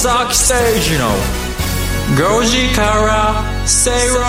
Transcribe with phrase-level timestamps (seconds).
[0.00, 1.10] 吉崎誠二の
[2.40, 4.24] 5時から正論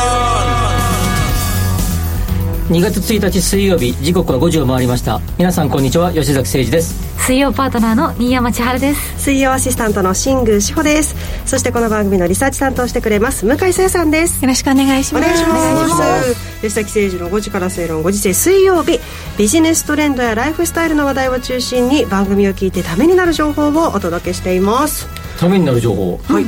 [2.77, 5.21] 2月1日水曜日時刻は5時を回りました。
[5.37, 6.93] 皆さんこんにちは吉崎誠二です。
[7.25, 9.23] 水曜パートナーの新山千春です。
[9.23, 11.15] 水曜アシスタントの新宮志保です。
[11.45, 14.43] そしてこの番組のリサーチ担当してくれます向井沙耶さんです。
[14.43, 15.25] よろしくお願いします。
[15.25, 16.35] お願いします。
[16.59, 18.99] 吉崎誠二の5時から正論5時世水曜日。
[19.37, 26.45] ビジネストレンドやライフスタイルの話題を中心に番組を聞いてためになる情報をお届けしていますためになる情報はい。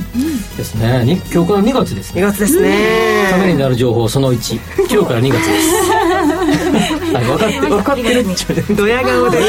[0.55, 1.03] ですね。
[1.03, 2.21] に今日から2月ですね。
[2.21, 3.27] 2月ですね。
[3.31, 5.75] ためになる情報その1今日から2月です。
[7.11, 8.19] はい分かって分かってる。
[8.19, 9.39] っちドヤ顔で。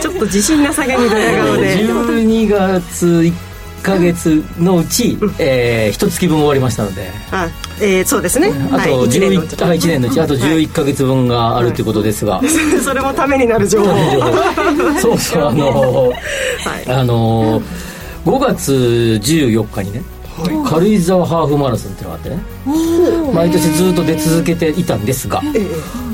[0.00, 1.76] ちょっと自信なさげにドヤ顔で。
[1.76, 3.32] 12月1
[3.82, 7.10] か月のうち、うん、えー、一月分終わりましたので。
[7.30, 7.46] あ、
[7.82, 8.50] えー、そうですね。
[8.72, 13.94] あと11、はい、年のうち1年のうちあと11か月分があるということですが、はい、それもためになる情報。
[14.98, 16.08] そうそうあの、
[16.64, 17.60] はい、あの
[18.24, 18.72] 5月
[19.22, 20.02] 14日にね
[20.68, 25.42] 軽井沢ハーフマラソンっていうのがあってね毎年ずっと出続けていたんですが、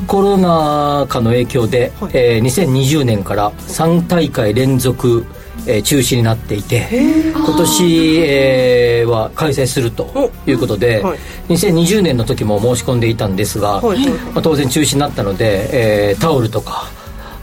[0.06, 5.24] コロナ禍の影響で、はい、えー、2020年から3大会連続、
[5.66, 6.88] えー、中止になっていて
[7.32, 11.18] 今年、えー、は開催するということで、はい、
[11.48, 16.90] 2020年の時も申し込んでいたんですが、はい、まあ、当然中止になったので、えー、タオルとか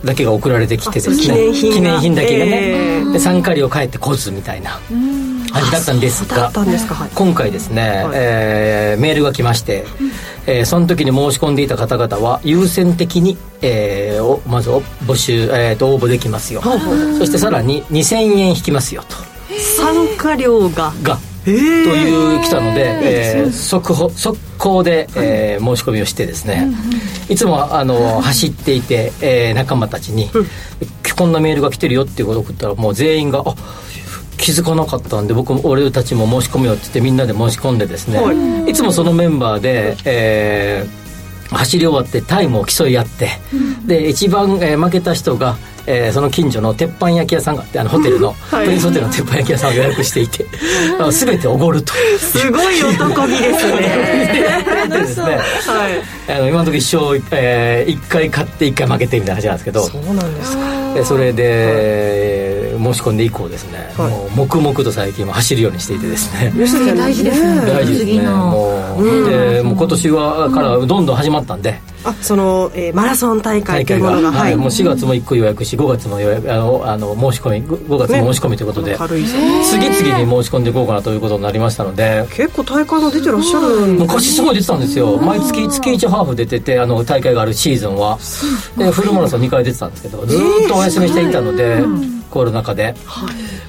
[0.04, 1.52] だけが送られてきてですね。
[1.54, 4.80] 記念品だけがね、えー、で参加料返ってこずみたいな。
[5.52, 6.52] 感じだったんですが
[7.14, 9.86] 今回ですね、はい、えー、メールが来まして、
[10.48, 19.18] えー、その時に申し込んでいた方々は優先的に、えー、まず募集、えー、と応募できますよ、そしてさらに2000円引きますよと。
[19.78, 20.94] 参加料が。
[21.04, 26.72] がという来たので、えー、速報速攻で、えー、申し込みをしてですね、
[27.30, 30.30] いつもあの走っていて、えー、仲間たちに、
[31.18, 33.56] こんなメールが来てるよっていうことを送ったらもう全員が「あ
[34.42, 38.34] 気づかなかったんで僕も俺たちも申し込むよって言ってみんなで申し込んでですね、は
[38.68, 41.01] い、いつもそのメンバーで、えー、
[41.58, 45.58] 走り終わってタイムを競い合って、うん、で一番、えー、負けた人が
[45.88, 50.46] えー、その近所の鉄板焼き屋さんがあってあのホテルの、 はい、プリンスホテルの鉄板焼き屋さんを予約していて
[51.12, 54.88] 全ておごるとすごい男気ですね。
[54.90, 55.40] ですね、は
[56.30, 59.84] い、あの今のところ一生、えー、1回勝って1回負けてみたいな話なんですけど。
[59.84, 61.06] そうなんですか。
[61.06, 66.52] それで、はい、申し込んで以降ですね、はい、もう黙々と最近は走るようにしていてですね。
[66.96, 68.22] 大事ですね大事ですね。
[68.30, 69.30] もう。
[69.30, 74.32] でもう今年はからどんどん始まったんで、あその、えー、マラソン大会というものが。
[74.32, 78.98] はい、もう4月も1個予約し5月も予約あのあの申し込み5月も申し込みということで、ね、
[79.66, 82.26] 次々に申し込んでいこうかなということになりましたので。
[82.32, 85.18] 結構大会も出てらっしゃる昔すごい出てたんですよ。
[85.18, 88.18] 毎月月1ハーフ出ててあの大会があるシーズンは。
[88.78, 91.84] でフルマラソン2回出てたんですけどずっとお休みしていたので、
[92.32, 92.96] コロナ禍で、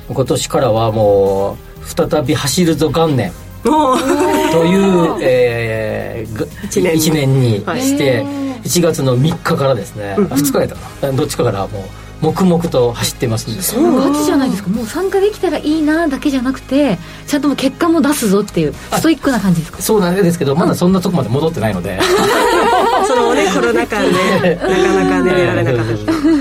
[0.09, 3.33] 今年からはもう再び走るぞ元年。
[3.62, 7.56] という、えー、1, 年1年に。
[7.81, 8.25] して、
[8.65, 11.12] 1月の3日からですね、うん、2日やったかな。
[11.12, 11.83] どっちかからもう
[12.23, 13.62] 黙々と走ってますんで。
[13.62, 14.71] そうガチじゃないですか。
[14.71, 19.83] もう参加できたらいいなだけじゃなくてちゃんとも結果も出すぞっていうストイックな感じですか？
[19.83, 21.99] そうなんですけどまだそんなとこまで戻ってないので
[23.22, 25.87] そのね コロナ禍でなかなか寝られなかっ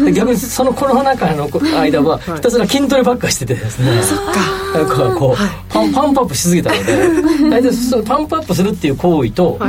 [0.06, 0.12] た。
[0.12, 4.80] 逆にそのコロナ禍の間はひたすら筋トレばっかしててですね、そっか。
[4.80, 7.50] なんかこう、パンパンプアップしすぎたので。
[7.50, 9.59] 大体そのパンプアップするっていう行為と、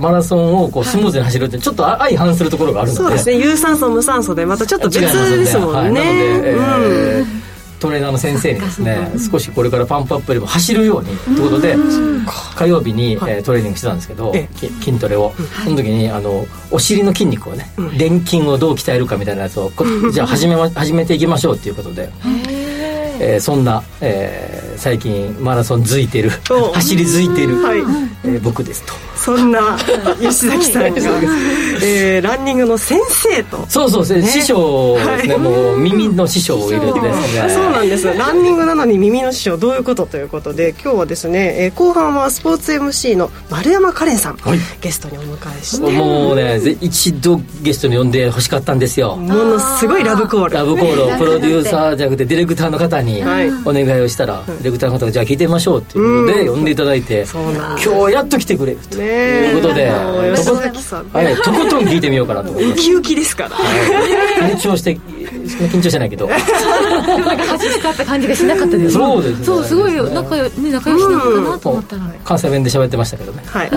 [0.00, 3.02] マラソンをこうスムーズに走るってちょっと相反するところがあるので。
[3.02, 3.36] そうですね。
[3.36, 11.76] 有酸素無酸素でまたちょっと別ですもんね、はい、なので、えートレーナーの先生にですね少しこれからパンプアップよりも走るようにということで
[12.56, 14.32] 火曜日に、えー、トレーニングしてたんですけど
[14.80, 15.32] 筋トレを。
[15.64, 19.70] その時にあのお尻の筋肉をね臀筋をどう鍛えるかみたいなやつを
[20.12, 22.10] じゃあ始め,、ま、始めていきましょうっていうことで。
[23.18, 26.28] えー、そんな、えー、最近マラソンづいてる
[26.74, 28.92] 走りづいてる、はいえー、僕ですと。
[29.16, 29.78] そんな
[30.20, 30.88] 吉崎さんが、
[31.82, 33.64] えー、ランニングの先生と。
[33.68, 37.48] そうそう、ね、師匠ですね、はい、もう耳の師匠をいるんですね。
[37.48, 38.06] そうなんです。
[38.06, 45.90] ランニングなのに耳の師匠どういうことということで今日はですね、えー、後半はスポーツ MC の丸山カレンさん、はい、ゲストにお迎えして。
[45.90, 49.16] もうね一度ゲストに呼んでほしかったんですよ。
[49.16, 50.54] ものすごいラブコール。
[50.54, 53.22] ラブコールをプロデューサーじゃなくてディレクターの方にに
[53.64, 58.72] お願いをしたら、ディレクターの方がじゃあ聞いてみましょうっていうことで呼んでいただいて、今日やっと来てくれ。
[58.72, 66.28] るということで、はい、とことん聞いてみようかなとウキウキですから、緊張して緊張してないけど
[67.02, 68.94] なんか恥使った感じがしなかったです。
[68.94, 69.44] そうですね。
[69.44, 73.42] そうすごい仲良,、ね、仲良しなのかなと思ったら、関西弁で喋ってましたけどね。
[73.46, 73.76] はい、で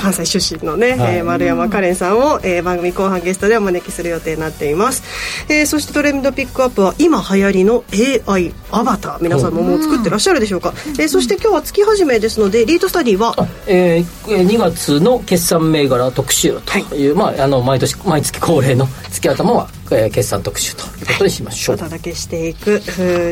[0.00, 1.16] 関西出身のね、はい。
[1.16, 5.02] えー丸山カレンさんを、えー番組後半ゲストでお招きする予定になっています、
[5.48, 7.84] えーそしてトレンドピックアップは今流行りの
[8.26, 9.18] AI アバター。
[9.20, 13.34] 皆さんももう作ってらっしゃるでしょうか、えーそして今日は月始めですのでリードスタディは？
[13.66, 16.58] えー、2月の決算銘柄特集
[16.88, 22.80] という、まあ、あの毎年毎月恒例の月頭は、えー決算特集ということにしましょう、お届けしていく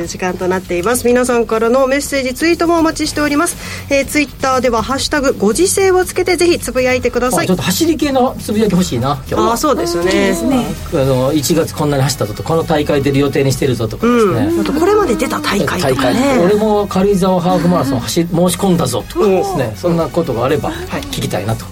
[0.07, 1.07] 時間となっています。
[1.07, 3.57] 皆さんからのメッセージツイートもお待ちしております、
[3.93, 7.45] えー、ツイッターでは「ハッシュタグご時世」をつけてぜひつぶやいてください。
[7.45, 9.51] あちょっと走り系のつぶやき欲しいな今日は。
[9.51, 10.35] ああそうですよね。
[10.93, 16.39] あの1月こんなに走ったぞとこの大会出る予定にしてるぞとかですね、うん、あとこれまで出た大会とかね。
[16.43, 19.73] 俺も軽井沢ハーフマラソン走申し込んだぞとかですね。
[19.77, 21.65] そんなことがあれば聞きたいなと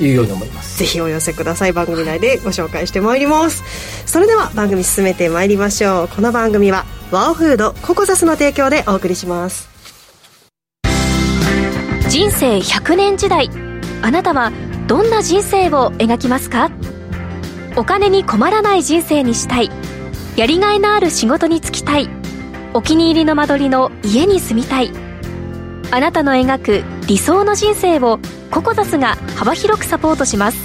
[0.00, 0.78] いうように思います。
[0.78, 1.72] ぜひお寄せください。
[1.72, 3.62] 番組内でご紹介してまいります。
[4.06, 6.08] それでは番組進めてまいりましょう。
[6.08, 9.68] この番組はワオフードココザスの提供でお送りします。
[12.08, 13.50] 人生100年時代。
[14.02, 14.52] あなたは
[14.86, 16.70] どんな人生を描きますか？
[17.76, 19.70] お金に困らない人生にしたい。
[20.36, 22.08] やりがいのある仕事に就きたい。
[22.74, 24.92] お気に入りの間取りの家に住みたい。
[25.90, 28.18] あなたの描く理想の人生を
[28.50, 30.58] ココザスが幅広くサポートします。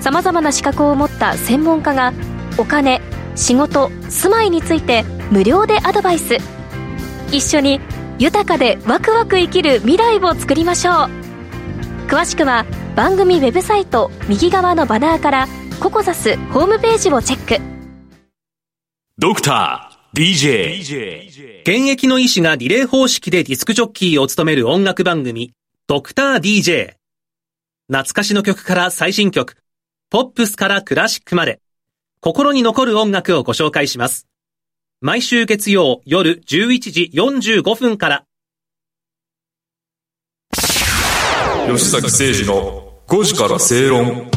[0.00, 2.12] さまざまな資格を持った専門家が
[2.58, 3.00] お金
[3.34, 6.36] 仕事住まいについて無料でアドバイス。
[7.32, 7.80] 一緒に
[8.18, 10.94] 豊かでワクワク生きる未来を作りましょう。
[12.08, 12.64] 詳しくは
[12.94, 15.48] 番組ウェブサイト右側のバナーから
[15.80, 17.62] ココザスホームページをチェック。
[19.18, 25.52] ドクター DJ 現役の医師がリレー方式でディスクジョッキーを務める音楽番組
[25.88, 26.94] ドクター DJ
[27.86, 29.56] 懐かしの曲から最新曲。
[30.10, 31.60] ポップスからクラシックまで。
[32.18, 34.26] 心に残る音楽をご紹介します。
[35.00, 38.24] 毎週月曜夜11時45分から。
[41.68, 44.28] 吉崎誠二の5時から正論。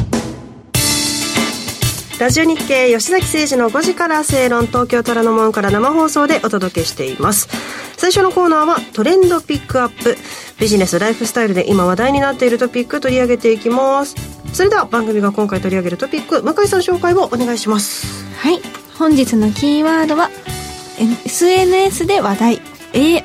[2.20, 7.48] ラジオ日経吉崎誠二の5時から正論東京虎ノ門から生放送でお届けしています。
[7.96, 10.18] 最初のコーナーはトレンドピックアップ。
[10.58, 14.16] ビジネスライフスタイルで今話題になっているトピック取り上げていきます。
[14.52, 18.06] それでは番組が今回取り上げるトピック向井さん紹介をお願いします。
[18.36, 18.60] はい。
[18.98, 20.28] 本日のキーワードは
[21.24, 22.60] SNS で話題。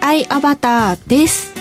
[0.02, 1.55] AI アバターです。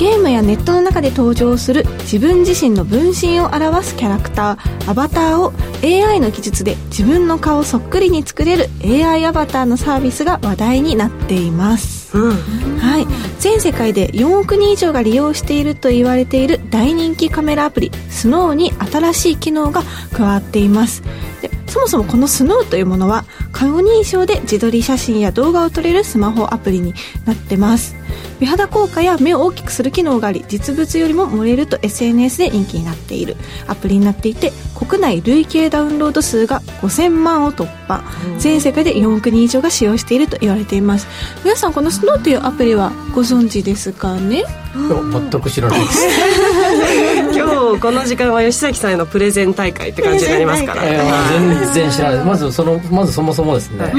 [0.00, 5.52] ゲームやネットの中で登場する自分自身の分身を表すキャラクターアバターを
[5.84, 13.06] AI の技術で自分の顔そっくりに作れる AI アバターのサービスが話題になっています、はい、
[13.40, 19.82] 全世界で4億人以上が利用していると言われている大人気カメラアプリスノーに新しい機能が
[20.14, 21.02] 加わっています。
[21.42, 26.94] でそもそもこのスノーというものは顔認証で自撮り写真や動画を撮れるスマホアプリに
[27.26, 27.99] なってます
[28.40, 33.36] 美肌効果や目を大きくする機能があり実物よりも盛れると SNS で人気になっている。
[33.66, 38.02] アプリになっていて国内累計ダウンロード数が5000万を突破。
[38.38, 41.06] 全世界で4億人以上が使用していると言われています。
[41.44, 44.44] 皆さんこのスノーというアプリはご存知ですかね？
[44.72, 46.06] 全く知らないです。
[47.34, 52.24] 今日この時間は吉崎さんへのプレゼン大会って感じになりますから、えー全然知らない。
[52.24, 53.92] まずそのまずそもそもですね、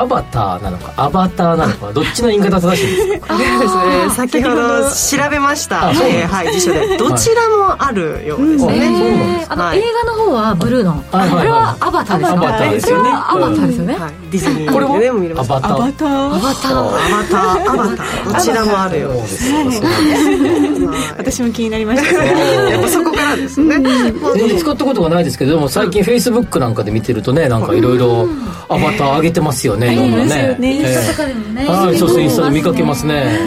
[0.00, 3.34] アバターなのかアバターなのか どっちの言い方正しいんですか？
[3.34, 4.10] あれですね。
[4.10, 6.96] 先ほど調べました、えーはい辞書で。
[6.96, 11.02] どちらもあるようですね、えーあの、はい映画の方はブルーの、はい。
[11.12, 11.38] はいはい。
[11.38, 12.46] これはアバターですよね。
[12.46, 13.02] アバターですよね。
[13.02, 15.50] これはアバターですよね、はい、ディズニーこれもでねも見れます。
[15.52, 15.74] アバター。
[15.74, 16.26] アバター。
[16.26, 16.78] アバター。
[16.78, 17.72] アバター。
[17.72, 18.34] アバター。
[18.34, 20.77] どちらもあるようそうでですすそうですはい
[21.16, 22.24] 私も気になりました。
[22.24, 28.28] やっぱそこからですね、まあえー使ったことがないですけどでも最近フェイスブックなんかで見てるとねなんかいろいろ
[28.68, 30.10] アバター上げてますよねいろん。
[30.28, 30.56] なね。
[30.58, 30.76] ね。
[30.76, 33.38] インスタとかでもね、はいそうそうインスタで見かけますね。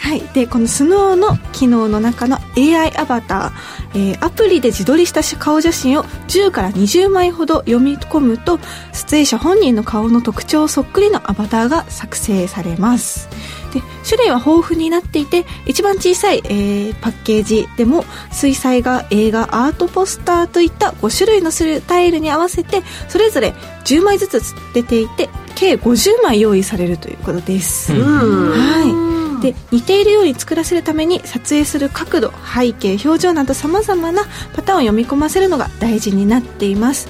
[0.00, 8.58] はい、はい、でこのスノーの機能の中の AI アバター、えーアプリで自撮りした顔写真を10から20枚ほど読み込むと
[8.92, 13.28] 撮影者本人の顔の特徴そっくりのアバターが作成されます
[13.72, 34.22] で種類は豊富になっていて一番小さい、えーパッケージでも水彩画映画アートポスターといった5種類のスタイルに合わせてそれぞれ10枚ずつ出ていて計50枚用意されるということです、はい、で似ているように作らせるために撮影する角度背景表情などさまざまな
[34.54, 37.08] パターンを読み込ませるのが大事になっています。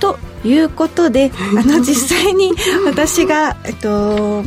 [0.00, 2.52] ということであの 実際に
[2.84, 4.44] 私が、えっと、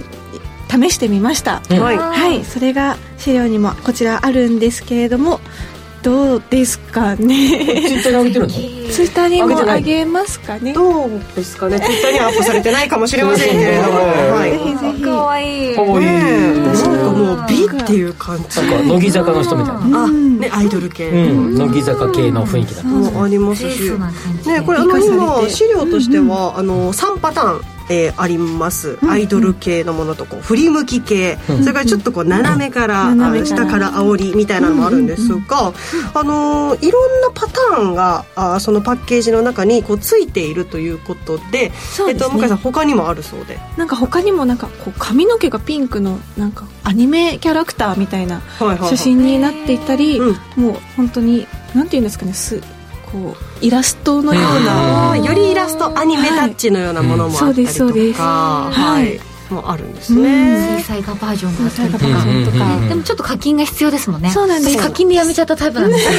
[0.69, 1.79] 試してみました、うん。
[1.79, 1.97] はい。
[1.97, 2.43] はい。
[2.43, 5.39] それが資料にもこちらあるんですけれども
[6.03, 7.83] どうですかね。
[7.87, 8.53] ツイッターに上げてるの？
[8.91, 10.71] ツイッターにも上げますかね。
[10.71, 11.79] どうですかね。
[11.79, 13.99] ツイッターにはアップされてないかもしれませんけれども、
[14.37, 15.73] はい、ぜひぜひかわい。
[15.73, 16.07] いかわいい。
[16.07, 18.61] なんかもう美っていう感じ。
[18.61, 20.03] なんか乃木坂の人みたいな。
[20.03, 21.55] あねアイドル系、うん。
[21.55, 22.89] 乃木坂系の雰囲気だった。
[22.89, 23.13] んです。
[23.13, 23.69] もあります。
[23.69, 23.81] し
[24.45, 31.59] ねこれあの今資料としては、あの3パターンえーあります、アイドル系のものとこう振り向き系、うん。
[31.61, 33.63] それからちょっとこう斜めから、斜めから。
[33.63, 35.73] あ下から煽りみたいなのもあるんですが、
[36.13, 41.71] あのーいろんなパターンがあーそのパッケージの中にこうついているということでね。
[42.07, 48.41] えっと、向井さん他にもあるそうで、なんか他にもなんかこう髪の毛がピンクのなんかアニメキャラクターみたいな
[48.89, 50.37] 写真になっていたり、うん。
[50.55, 52.61] もう本当になんていうんですかねす
[53.11, 57.65] こうイラストのようあな、ーよりイラストアニメタッチのようなものもあったりとか、はい。
[57.65, 58.21] そうですそうです。
[58.21, 59.19] ははいい、
[59.53, 62.45] もあるんですね、水彩画バージョンがあったりと水彩画バージョン。
[62.45, 62.89] とかうんうんうん。
[62.89, 64.29] でもちょっと課金が必要ですもんね。
[64.31, 64.77] そうなんです。
[64.77, 66.11] 私課金でやめちゃったタイプなんですよ。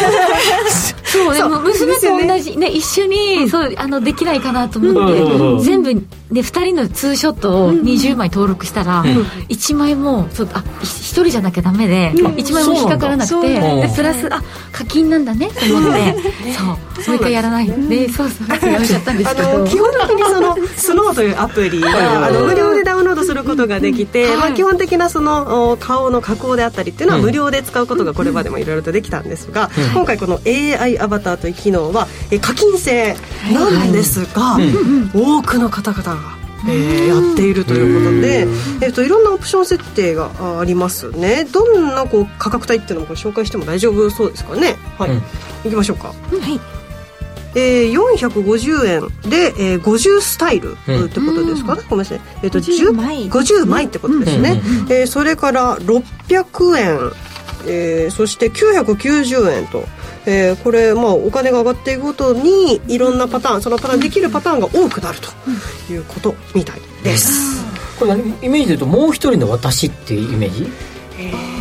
[1.04, 9.02] そうでも娘と同じね一緒にそうあのできないかなと思うんって全部で2人のツーショットを20枚登録したら
[9.48, 16.14] 1枚もそうあ1人じゃなきゃダメで1枚も引っかからなくてプラスあ課金なんだねと思って
[16.52, 16.66] そう。
[16.66, 17.66] もう一回やらない。
[17.66, 19.58] でそうそうやめちゃったんですあけど。
[19.60, 33.16] の基本的にそのスノーというアプリがあの無料でダウンロードすることができて、まあ、基本的なそのお顔の加工であったりっていうのは無料で使うことがこれまでもいろいろとできたんですが、今回この AI アバターという機能はえ課金制
[33.52, 34.58] なんですが、
[35.14, 36.38] 多くの方々が。
[36.68, 38.48] えーやっているということで、
[38.84, 41.46] えっといろんなオプション設定があありますね。
[41.52, 44.74] どんなこう価格帯っていうのもこれ紹介しても大丈夫そうですかね？
[44.98, 45.16] はい、うん。
[45.64, 46.08] いきましょうか。
[46.08, 46.60] はい
[47.58, 49.30] えー、450円。
[49.30, 50.76] で、えー、50スタイル。
[50.86, 51.04] うん。
[51.06, 53.28] ってことですかね、ごめんなさい、えー、と50 10枚。
[53.28, 57.12] 50枚ってことですね、うんえーそれから600円、
[57.66, 59.84] えーそして990円と、
[60.26, 65.28] えーこれ、まあ、お金が上がっていくごとにいろんなパターンそのパターンできるパターンが多くなると
[65.92, 67.64] いうことみたいです、
[67.98, 68.34] これ何？
[68.42, 70.68] イメージで言うともう一人の私っていうイメージ？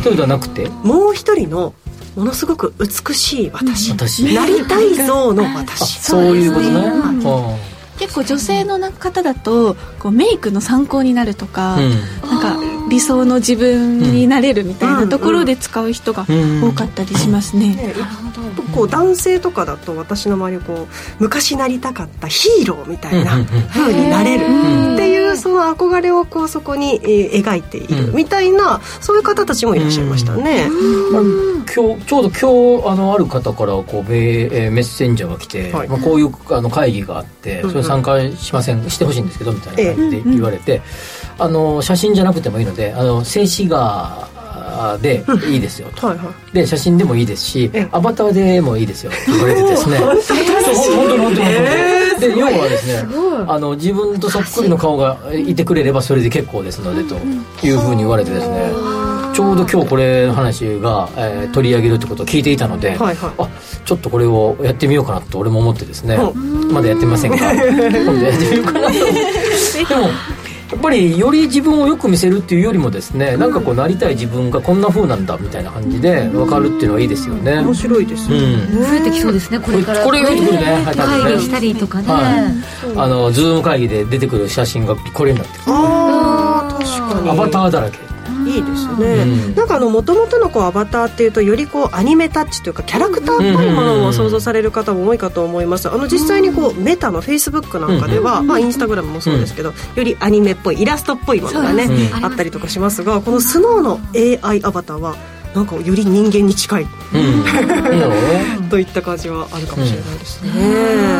[0.04, 0.68] そうではなくて？
[0.68, 1.74] もう一人の
[2.18, 4.34] ものすごく美しい私、私。
[4.34, 6.00] なりたい像の あ私。
[6.00, 6.80] そういうことね。
[6.80, 7.26] うん。
[7.26, 7.56] あ
[8.00, 11.90] 結構女性の方だとこうメイクの参考になるとか、うん。
[12.28, 16.26] なんか理想の自分になれるみたいなところで使う人が
[16.62, 17.94] 多かったりしますね、ね
[18.74, 24.50] こう男性とかだと私の周りこう昔なりたかったヒーローみたいなうんうになれるう
[24.92, 24.94] ん。
[24.94, 30.66] っていうその憧れをこうそこにえー描いているみたいなそういう方たちもいらっしゃいましたね。
[31.74, 35.88] 今日ちょうど今日あのある方からこうメ,、ッセンジャーが来て、はい。
[35.88, 40.82] まあ、こういうあの会議があってうんそれ参加しませんしてほしいんですけどみたいな感じで言われて、
[41.38, 44.28] あの写真じゃなくてもいいのであの静止画
[45.00, 46.06] でいいですよと。
[46.08, 46.54] はいはい。
[46.54, 49.98] で写真でもいいですしえアバターでもいいですよって 言われてですね。
[49.98, 50.40] 本当に
[50.96, 51.48] 本当に本当に。
[52.18, 53.08] で要はですね
[53.46, 57.14] あの自分とそっくりの顔がいてくれればそれで結構ですのでと
[57.64, 58.72] いうふうに言われてですね
[59.32, 63.16] ちょうど今日これの話が、えー取り上げるってことを聞いていたので、はいはい。
[63.38, 63.48] あ
[63.84, 66.34] ちょっとこれをやってみようかなと俺も思ってですねう
[66.72, 69.06] まだやってませんが今度やってみようかなとでも
[70.02, 70.08] や
[70.76, 77.60] っぱりより自分をよく見せるっていうよりもですねなんかこうなりたい自分がこんな風なんだみたいな感じで分かるっていうのはいいですよね。
[77.60, 78.36] 面白いですね。
[78.36, 78.84] ん。
[78.84, 80.04] 増えてきそうですねこれから。
[80.04, 81.24] これ増えてくるねはい多分ね。
[81.24, 82.96] 会議したりとかね、はい。
[82.96, 85.62] あのズーム会議で出てくる写真がこれになってる。
[85.68, 87.30] ああ確かに。
[87.30, 87.98] アバターだらけ
[88.48, 89.54] いいですね、うん。
[89.54, 95.88] なんかあの元々のこうアバターっていうとよりこうアニメタッチというかキャラクターっぽいものを想像される方も多いかと思います。
[95.88, 101.88] あの実際にこうメタのフェイスブックなんかでは、まあ、インスタグラムもそうですけど、よりアニメっぽいイラストっぽいものがね、
[102.22, 104.00] あったりとかしますがこのスノーの
[104.48, 105.16] AI アバターは
[105.58, 107.44] なんかより人間に近いうん。
[108.70, 110.50] といった感じはあるかもしれないですね、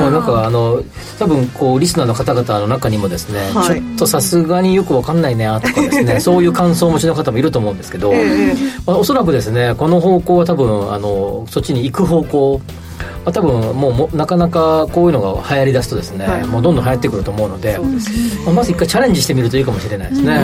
[0.00, 0.82] まあ、なんかあの
[1.18, 3.80] 多分こうリスナーの方々の中にもですね、はい。
[3.80, 8.56] ちょっとさすがによくわかんないねとかですね そういう感想をお持ちの方もいると思うんですけど、ええ。
[8.86, 12.60] まあ、おそらくですねこの方向は多分あのそっちに行く方向
[13.24, 16.46] まあ多分もうもなかなかこういうのが流行りだすとですね、はい。
[16.46, 20.36] もうどんどん流行ってくると思うのでそうですまあ、まず一回チャレンジしてみるといいかもしれないですね、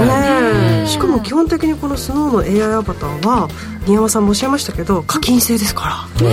[0.80, 0.86] うん。
[0.86, 3.48] しかも基本的にこのスノーの AI アバターは
[3.86, 6.28] 新山さんもおっしゃいましたけど課金制ですから。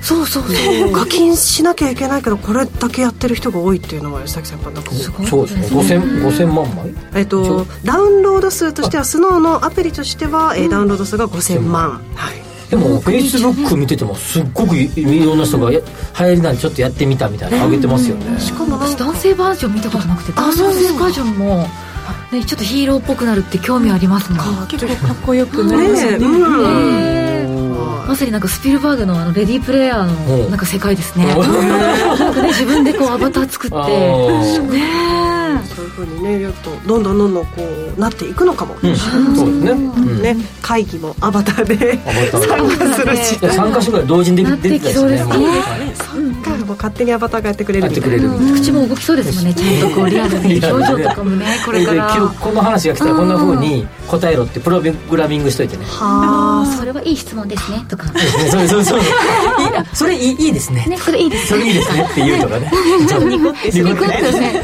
[0.00, 0.92] そうそうそう。
[0.92, 4.84] 課金しなきゃいけないけどこれだけやってる人が多いっていうのは吉崎先輩なん。
[4.84, 5.98] かこうそうですね。
[5.98, 6.94] 5000, 5000万枚？
[7.16, 20.62] えっとダウンロード数としてはスノーのアプリとしては、えーダウンロード数が5000万、はいでもフェイスブック見ててもすっごくいろんな人がや流行りなんでちょっとやってみたみたいなの上げてますよね、しかも私か男性バージョン見たことなくて男性
[20.98, 21.66] バージョンも、
[22.32, 24.66] ね、ちょっとヒーローっぽくなるって興味ありますもん。
[24.68, 26.52] 結構かっこよくなりますねうん。
[27.72, 31.26] はまさになんかスピルバーグのあのレディープレイヤーのなんか世界ですね。
[31.26, 31.34] ね
[32.48, 33.76] 自分でこうアバター作って。
[33.76, 35.27] ね
[35.64, 37.62] そういうふうにねやっとどんどんどんどんこ
[37.96, 41.98] うなっていくのかも、うん、そうですね,、ね会議もアバターで。
[42.32, 43.36] 参加するし。
[43.36, 45.34] 3か所ぐらい同時にできたりそうですね。
[46.68, 50.62] もう勝手にアバターがやってくれるやってくれる口も動きそうですもんねちゃんとこう リアルに。
[50.62, 52.14] 表情とかもねこれから。
[52.14, 55.84] 今日この話が来たらこんなふうに答えろってプログラミングしといてね。
[55.86, 56.76] はあ。
[56.78, 58.06] それはいい質問ですねとか。
[58.50, 59.00] そうそうそう。
[59.94, 60.84] それいいいいですね。
[60.86, 62.70] ねこれいいですそれいいですねって言うとかね。
[63.08, 63.28] ちょっと。
[63.28, 64.62] ニコってニコってね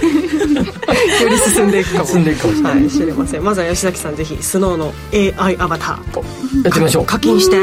[1.23, 2.07] より進んでいくかも。
[2.07, 3.45] 進んでいくかもしれない、はい、知れません。
[3.45, 4.93] まずは吉崎さんぜひスノーの
[5.39, 6.65] AI アバター。
[6.65, 7.07] やってみましょう。
[7.07, 7.57] 課金して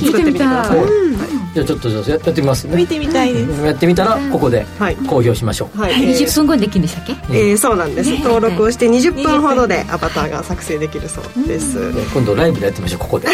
[0.00, 0.78] 作ってみてください、
[1.54, 2.76] じゃあちょっとじゃあやってみますね。
[2.76, 3.64] 見てみたいです。
[3.64, 4.66] やってみたらここで
[5.08, 5.78] 公表しましょう。
[5.80, 7.12] はい、20分後にできるんでしたっけ？
[7.30, 11.78] えー、そうなんです、登録をして20分ほどでアバターが作成できるそうです、
[12.12, 13.28] 今度ライブでやってみましょうここで。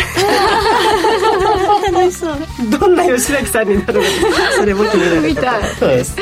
[1.92, 2.36] 楽しそう。
[2.78, 4.08] どんな吉崎さんになるのか
[4.56, 5.46] それも気になるとこ
[5.86, 5.88] ろ。
[5.88, 6.16] です。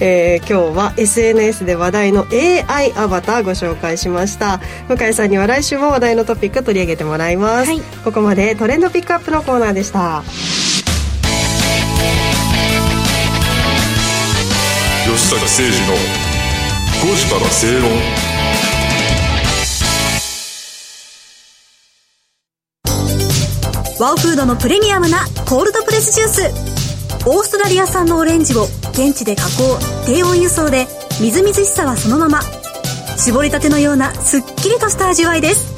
[0.00, 4.60] えー、今日は SNS で話題の AI アバターご紹介しました。
[4.88, 7.80] 向井さんには来週も話題のトピック取り上げてもらいます、はい。
[8.04, 10.22] ここまでトレンドピックアップのコーナーでした
[15.08, 15.94] 吉崎誠二の
[17.02, 17.90] 5時から正論
[23.98, 27.26] ワオフードのプレミアムなコールドプレスジュース。
[27.26, 30.86] オーストラリア産のオレンジを現地で加工低温輸送で
[31.22, 32.42] みずみずしさはそのまま。
[33.16, 35.74] 絞りたてのようなすっきりとした味わいです。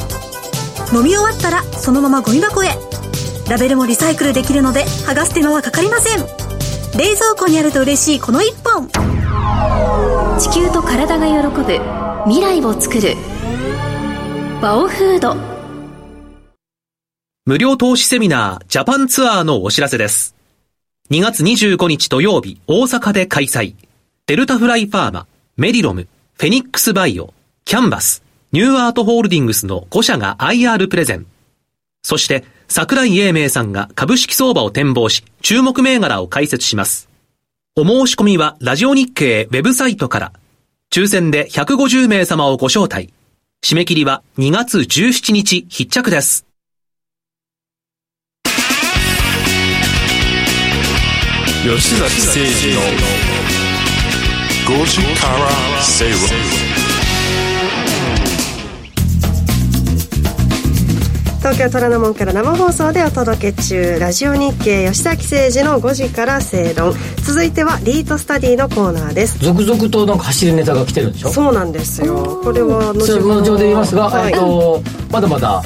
[0.92, 2.70] 飲み終わったらそのままゴミ箱へ。
[3.48, 6.18] ラベルもリサイクルできるので剥がす手間はかかりません。
[6.98, 9.19] 冷蔵庫にあると嬉しいこの一本。
[10.40, 11.64] 地球と体が喜ぶ
[12.24, 13.14] 未来を作る
[14.62, 15.36] ワオフード
[17.44, 20.34] 無料投資セミナージャパンツアーのお知らせです。
[21.10, 23.74] 2月25日土曜日大阪で開催。
[24.24, 25.26] デルタフライファーマ、
[25.58, 27.34] メディロム、フェニックスバイオ、
[27.66, 31.26] キャンバス、ニューアートホールディングスの5社が IR プレゼン。
[32.02, 37.10] そして桜井英明さんが株式相場を展望し、注目銘柄を解説します。
[37.76, 40.32] お申し込みはラジオ日経ウェブサイトから。
[40.92, 43.14] 抽選で150名様をご招待。
[43.62, 46.44] 締め切りは2月17日必着です。
[51.62, 52.80] 吉崎誠二の
[54.82, 56.18] 5時から正論
[61.40, 63.98] 東京虎ノ門から生放送でお届け中。
[63.98, 66.92] ラジオ日経吉崎誠二の5時から正論。
[67.24, 69.38] 続いてはリートスタディのコーナーです。
[69.42, 71.30] 続々となんか走るネタが来てるんでしょ？
[71.30, 72.42] そうなんですよ。
[72.44, 74.32] これは後ほど言いますが、はい。
[74.34, 75.62] えっとまだまだ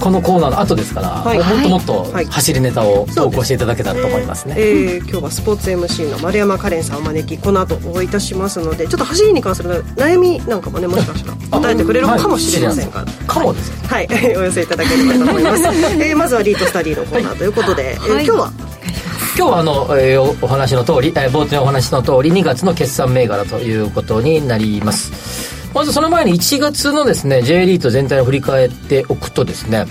[0.00, 1.68] このコーナーの後ですから、はい。
[1.68, 14.06] もっともっと走りネタを投稿していただけたらと思いますね、えー今日はスポーツ MC の丸山カレンさんをお招きこの後お会いいたしますのでちょっと走りに関する悩みなんかもねもしかしたら答えてくれるかもしれませんから、かもですねはい、
[14.36, 15.62] お寄せいただければと思います、
[16.02, 18.52] えーまずはリートスタディのコーナーということで、えー今日は
[19.36, 23.76] 今日はあの、えーおお話の通り、えー冒頭にお話の通り2月の決算銘柄とい。
[23.76, 29.82] うことになりますまずその前に1月のですね J リート全体を振り返っておくとですね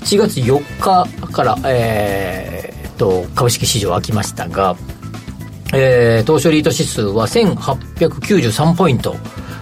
[0.00, 4.76] 1月4日から、えーっと株式市場開きましたが、
[5.72, 9.14] えー東証リート指数は1893ポイント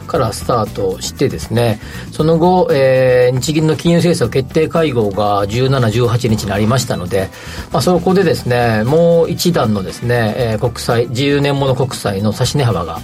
[0.07, 1.81] からスタートしてですね、
[2.13, 5.69] その後、えー日銀の金融政策決定会合が17、
[6.07, 7.29] 18日にありましたので、
[7.73, 13.01] まあ、そこでですね、もう一段のですね、えー国債、10年もの国債の指し値幅が、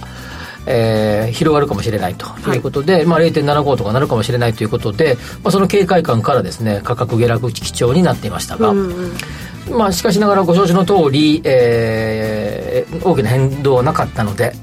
[0.65, 2.27] えー広がるかもしれないと。
[2.53, 2.57] い。
[2.57, 8.73] うことで、まあ、0.75とかなるかもしれないということで、まあ、その警戒感からですね価格下落基調になっていましたが、
[9.71, 14.53] まあ、しかしながらご承知の通り、えー大きな変動はなかったので、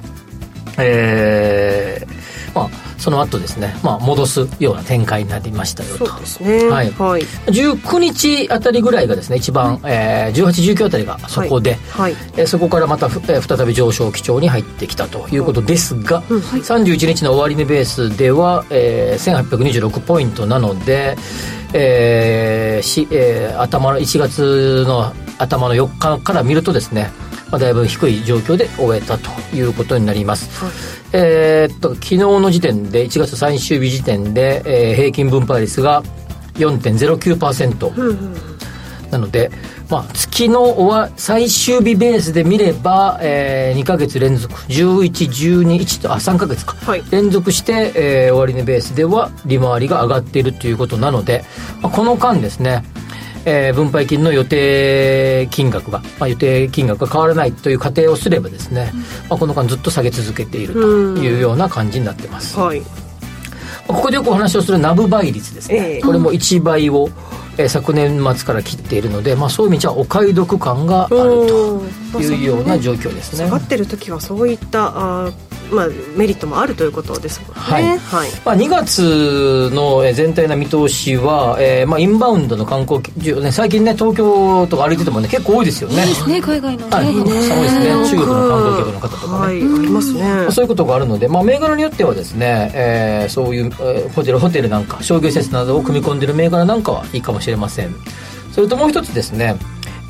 [0.79, 6.07] えーまあ、その後ですね、まあ、戻すような展開になりましたよと。
[6.07, 6.69] そうですね。
[6.69, 6.91] はい。
[6.91, 7.23] はい。
[7.23, 12.13] 19日あたりぐらいがですね一番、えー、18、19あたりがそこで、はい。
[12.37, 21.17] えーそこからまたふ、えー再び上昇基調に入ってきたということですが、31日の終値ベースでは、えー、1826ポイントなので、
[21.73, 27.11] えーしえー頭の1月の頭の4日から見るとですね、
[27.51, 30.49] まあ、だいぶ低い状況で終えたということになります、
[31.13, 36.03] えーっと昨日の時点で1月最終日時点で、えー平均分配率が
[36.55, 39.51] 4.09%、なので、
[39.89, 44.55] まあ、月の終わ最終日ベースで見れば、え2ヶ月連続。
[44.65, 46.77] 11、12、1とあ3ヶ月か、
[47.11, 51.45] 連続して、えー終値ベースでは利回りが上がっているということなので、
[51.83, 52.85] まあ、この間ですね
[53.45, 60.81] えー、分配金の予定金額が、まあ、予定金額が変わらないという仮定をすればですね、うん、まあ、この間ずっと下げ続けていると
[61.19, 62.83] いうような感じになってます、はい。
[63.87, 67.09] ここでよくお話をするナブ倍率ですね、えー、これも1倍を、
[67.59, 71.17] えー、昨年末から切っているので、まあ、そういう意味じゃお買い得感がある
[72.13, 73.47] というような状況ですね。
[73.47, 75.33] 下がってる時はそういったあ
[75.71, 77.99] まあ、メリットもあるということですもんね、はい。
[77.99, 78.31] はい。
[78.45, 83.01] まあ、2月の全体の見通しは、えーまあ、インバウンドの観光
[83.41, 86.03] ね、最近ね東京とか歩いててもね結構多いですよね。
[86.03, 87.87] いいですね海外のね、はい、そうですね。
[87.91, 97.95] 中国の観光客の方とかね、はい、ありますね、まあ、そういうことがあるので、まあ、銘柄によってはですね、えー、そういう、えー、ホテルホテルなんか商業施設などを組み込んでいる銘柄なんかはいいかもしれません。
[98.53, 99.57] それともう一つですね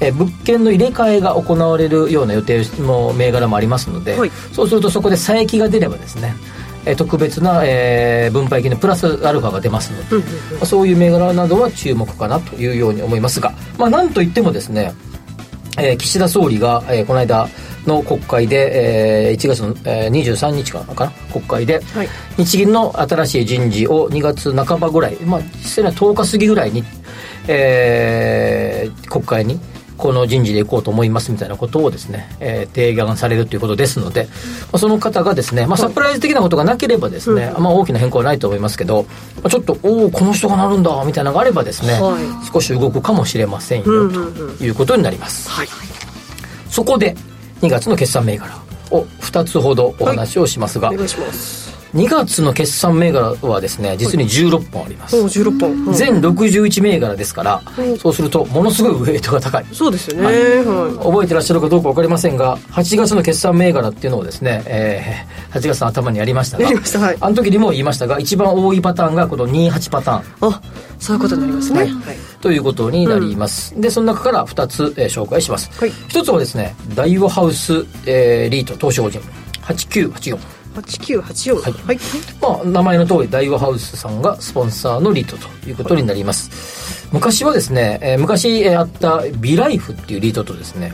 [0.00, 6.34] え物件の入れ替えが行われるような予定の銘柄もありますので、はい、そうするとそこで差益が出ればですね
[6.86, 14.94] え特別な、えー、分配金のプラスアルファが出ますので、うんうんうん、そういう銘柄などは注目かなというように思いますが、まあ、なんといってもですね、
[15.78, 17.48] えー、岸田総理が、えー、この間
[17.86, 26.82] の国会で、えー、1月の、えー、23日かな国会で、はい、日銀の新しい人事を2月半ばぐらい、まあ、実際には10日過ぎぐらいに、
[27.46, 29.60] えー、国会に
[30.00, 34.30] この人事でいこうと思いますみたいなことをですね、えー、提案されるということですので、ま
[34.72, 39.04] あ、その方がですね、まあ、サプライズ的なことがなければですね、まあ、大きな変更はないと思いますけど、
[39.36, 45.68] まあ、ちょっとおおこの人がなるんだみたいなのがあればですね、はい、少し動くかもしれませんよ、ということになります、はい、
[46.68, 47.14] そこで
[47.60, 48.54] 2月の決算銘柄
[48.90, 57.62] を2つほどお話をしますが、はい、お願いします2月の決算銘柄はですね実に16本あります、はい、16本、全61銘柄ですから、
[57.98, 59.66] そうするとものすごいウェイトが高い。
[59.72, 60.34] そうですよね、はい、
[61.04, 70.52] 覚えてらっしゃるかどうか分かりませんが8月の決算銘柄っていうのをですね、えー、 8月の頭にやりましたがやりました、はい、あの時にも言いましたが一番多いパターンがこの28パターン。
[70.52, 70.60] あ
[70.98, 71.90] そういうことになりますね、はい、
[72.42, 79.20] ということになります、うん、でその中から2つ、えー、紹介します、はい、1つはですねダイワハウス、えー、リート投資法人
[79.62, 81.98] 8984 8984はい、はい、
[82.40, 90.92] まあ、名前の通り大和ハウスさんがスポンサーのリートということになります、はい、昔はですね、えー、昔あったビライフっていうリートとですね、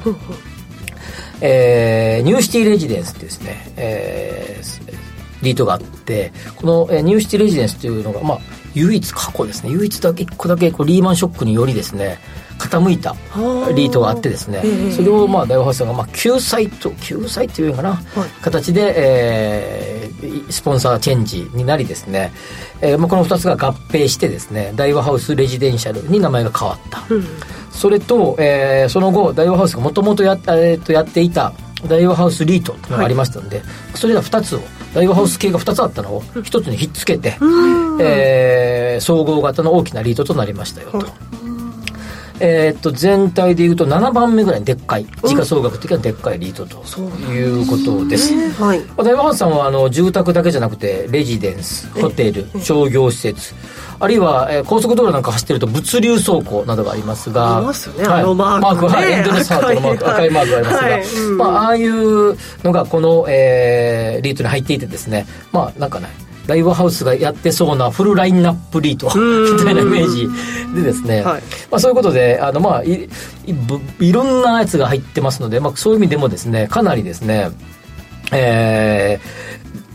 [1.40, 8.38] えー、ニューシティレジデンスってですね、えー、リートがあってこの、えー、ニューシティレジデンスっていうのがまあ
[8.74, 9.70] 唯一過去ですね。
[9.70, 12.18] 唯一だけ1個だけこうリーマンショックによりですね
[12.58, 13.14] 傾いた
[13.74, 22.32] リートがあってですね、それをまあ大和ハウスさんがまあ救済と救済っていうかな、はい、形で、えー、スポンサーチェンジになりですね、
[22.80, 27.24] えーまあ、この2つが合併してですね大和ハウスレジデンシャルに名前が変わった、うん、
[27.70, 31.52] それと、えー、その後大和ハウスがもともとやっていた
[31.86, 34.60] 大和ハウスリートっていうのがありましたので、はい、それら2つを
[34.94, 41.06] 大和ハウス系が2つあったのを1つにひっつけて、うん、えー、総合型の大きなリートとなりましたよと。
[42.40, 47.00] えー、っと全体でいうと7番目ぐらいにでっかい時価総額的なでっかいリートと
[47.32, 53.54] いうことです、ね、はい、さんはあの住宅だけじゃなくてレジデンスホテル商業施設
[53.98, 59.12] あるいは、えー、高速道路なんか走ってると物流倉庫などがありますがありますよね、はい、あのマーク、はい。
[59.12, 61.02] エンドレスハートのマーク赤いマークがありますが、はい。
[61.02, 66.08] うん、まあ、ああいうのがこの、えー、リートに入っていてですねまあなんかね
[66.46, 69.06] ライブハウスがやってそうなフルラインナップリート。
[69.06, 70.28] みたいなイメージ。
[70.74, 73.08] でですね、はい、まあ、そういうことであの、まあいい、
[74.00, 77.50] いろんなやつが入ってますので、まあ、そういう意味でもですねかなりですね
[78.32, 79.20] え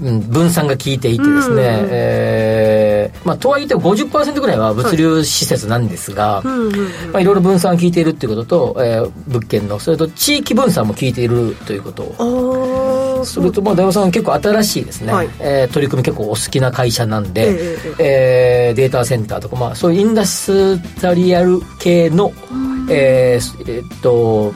[0.01, 6.41] ー、分散が効いていてですね、えー、まあ、とはいって50%ぐらいは物流施設なんですが、
[7.11, 12.03] まあ、いろいろ分散が効いているということと、えー、物件のそれと地域分散も効いているということ。
[12.03, 13.61] をそれと。
[13.61, 22.33] まあ大和さん結構新しいですね、はい、えー、取り組み結構お好きな会社なんで、えー、えー、データセンターとか、まあ、そういうインダスタリアル系の、
[22.89, 24.53] えー、えー、っと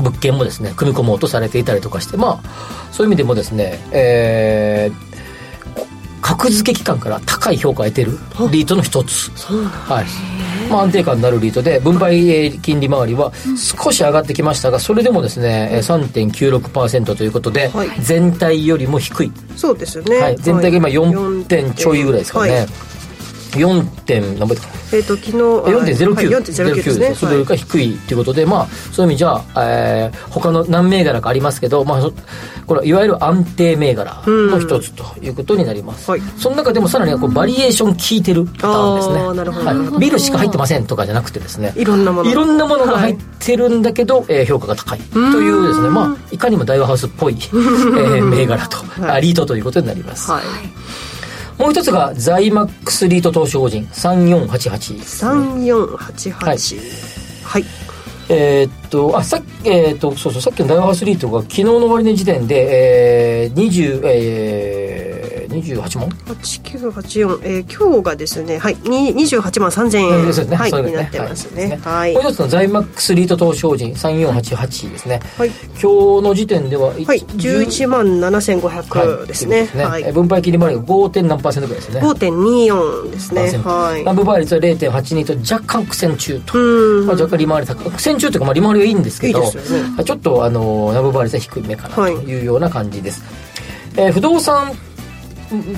[0.00, 8.12] 物件もですね組み込もうとされていたりとかしてまあそういう意味でもですね、えー、格付け機関から高い評価を得てる
[8.50, 9.30] リートの一つ。
[9.30, 10.39] はい
[10.70, 19.32] まあ、安定感のあるリートで分配金利回りは少し上がってきましたがそれでもですね3.96%ということで、全体よりも低い。
[19.56, 22.66] そうですね、はい、全体が今4点ちょいぐらいですかね、はい
[23.58, 27.14] 4点何倍かえっ、ー、と昨日4.09、はい、4.09ですね。
[27.14, 32.02] それよりか低いということで、まあそういう意味じゃあ、えー、他の何銘柄かありますけどまあ
[32.66, 39.34] これはいわゆる安定銘柄の一つということになります、はい、その中でもさらにこうバリエーション効いてるパターンですね。
[39.34, 41.72] なるほど、はい、ビルしか入ってませんとかじゃなくてですね。
[41.76, 45.88] いろんなものいろんなものが入ってるんだけど、はい、えー、評価が高いというですね。
[45.88, 50.42] まあいかにも大和ハウスっぽい、えー、 銘柄と、はい、リートということになります、はい
[51.60, 54.96] もう一つがザイマックスリート投資法人3488
[55.66, 57.64] 3488はい、
[58.30, 71.78] えーっとあさっき、えーっとそうそうさっきのダイワハウスリートが昨日の終値時点で、えー、20えー、28万？8984、えー、今日がですね、はい、に28万3000円、ですよねはい、になってますね。
[71.82, 72.14] はいはい。
[72.14, 79.66] もう一つのザイマックスリート投資法人3488ですね、はい今日の時点では、はい、11万7500ですね。
[79.74, 80.02] はい。
[80.02, 81.08] えー分配切り回りが 5.
[81.10, 83.42] 点何パーセントぐらいですよね5.24ですね。
[83.64, 84.04] はい。
[84.04, 93.22] 分配率は0.82と若干苦戦中と、うんまあ、若干利回り高い苦戦中というか、まあ、利回りはいいんですけどいいですよねちょっとあのナブ倍率は低めかなとはいいうような感じです、
[93.96, 94.89] えー不動産うん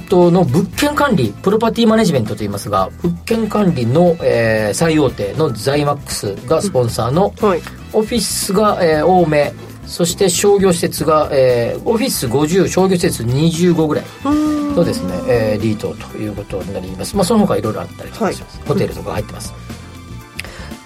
[0.09, 7.61] との物件管理プロパティマネジメントといいますが物件管理の、えー最大手のザイマックスがスポンサーの、はい。
[7.93, 9.53] オフィスが、えー多め
[9.87, 17.17] そして商業施設が、えーオフィス50商業施設25ぐらいのですね、えーリートということになります。
[17.17, 19.53] まあその他いろいろあったりとかします、ホテルとか入ってます、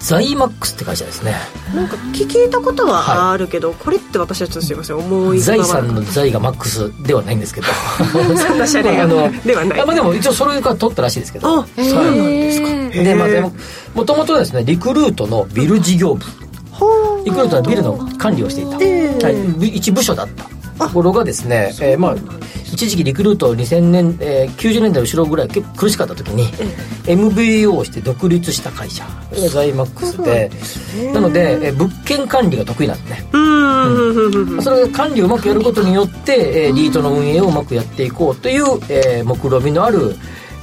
[0.07, 1.35] ザイマックスって会社ですね。
[1.75, 7.67] なんか聞いたことはあるけど、これって私はちょっとすいません、思い財産の財がマックスではないんですけど。
[8.57, 9.03] ダシャレが。
[9.03, 9.81] あのではない。
[9.81, 11.59] あまあでも一応それから取ったらしいですけど。
[11.59, 13.03] あそうなんですか。
[13.03, 13.51] でまあでも
[13.95, 16.23] もともとですねリクルートのビル事業部。
[17.25, 18.65] リクルートはビルの管理をしてい
[19.19, 20.85] た、はい、ぶ一部署だった。
[20.87, 22.15] ところがですね、えーまあ
[22.77, 26.47] 一時期リクルート2000年、えー90年代後ろぐらい結構苦しかった時に
[27.07, 30.51] MBO をして独立した会社がザイマックスで
[31.11, 33.29] なので、えー物件管理が得意なんですね。
[33.33, 40.15] うーんそれが管理をうまくやることによって、えーリートの運営をうまくやっていこうという、えー目論見のある、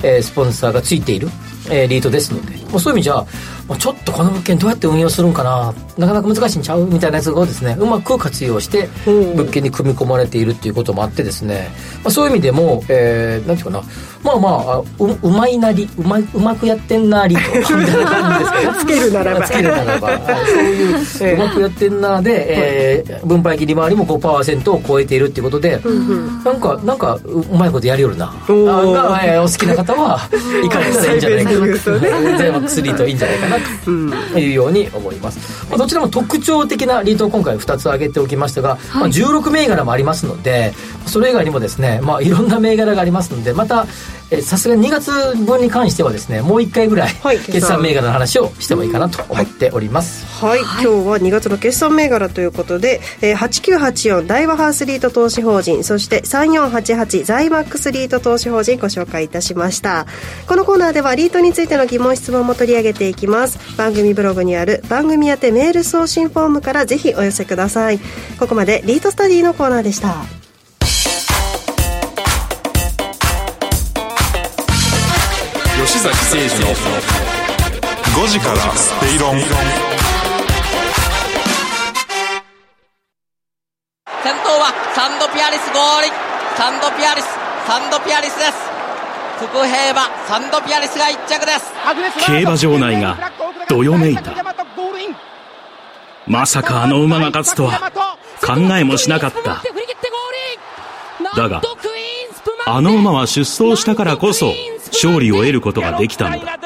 [0.05, 1.29] えースポンサーがついている、
[1.69, 3.25] えーリートですので、まあ、そういう意味じゃ
[3.69, 5.75] まあちょっとこの物件どうやって運用するんかな？
[5.97, 6.87] なかなか難しいんちゃう？
[6.87, 11.71] みたいなやつをですねうまく活用して物件に組み込まれているっていうこともあってですね、
[12.03, 13.83] まあ、そういう意味でも、えーなんていうかな？
[14.23, 14.85] まあまああう
[15.23, 17.41] うまいなりうまいうまくやってんなりと。
[17.77, 19.47] みたいな感じですけどつけるならば。
[19.47, 20.09] つけるならば。
[20.09, 25.79] はいそういううまくやってんなで、えー分配切り回りも5%を超えているっていうことで、
[26.45, 28.27] なんかなんかううまいことやりよるな。
[28.27, 28.93] あー。
[28.93, 30.19] が、えーお好きな方は
[30.63, 31.57] 行かれたらいいんじゃないかな。
[31.59, 32.39] 再現するとね。
[32.39, 40.73] ゼマックスリートいいんじゃないかなというように思います、まあ、どちらも特徴的なリートを今回2つ挙げておきましたが、まあ、16銘柄もありますので
[41.07, 43.87] それ以外にもですね、まあ、いろんな銘柄がありますのでまた
[44.31, 45.11] えーさすがに2月
[45.45, 47.13] 分に関してはですねもう1回ぐらい
[47.47, 60.05] 決算銘柄の話をしてもいいかなと思っております、はい、今日は2月の決算銘柄ということで、えー、8984大和ハウスリート投資法人そして3488ザイマックスリート投資法人ご紹介いたしました。
[60.47, 63.59] このコーナーではリートについての疑問質問も取り上げていきます。
[63.79, 67.99] 番組ブログにある番組宛てメール送信フォームからぜひお寄せください。
[68.39, 70.15] ここまでリートスタディのコーナーでした。
[75.87, 77.15] 吉崎誠二の
[78.27, 79.94] 5時から正論先頭
[84.59, 86.13] はサンドピアリス合輪
[86.57, 87.27] サンドピアリス
[87.67, 88.53] サンドピアリスです。
[89.39, 91.73] 福平はサンドピアリスが1着です。
[92.27, 93.33] 競馬場内が
[93.69, 94.33] どよめいた。
[96.27, 97.91] まさかあの馬が勝つとは
[98.41, 99.63] 考えもしなかった。
[101.37, 101.63] だが
[102.67, 104.53] あの馬は出走したからこそ
[104.93, 106.59] 勝利を得ることができたのだ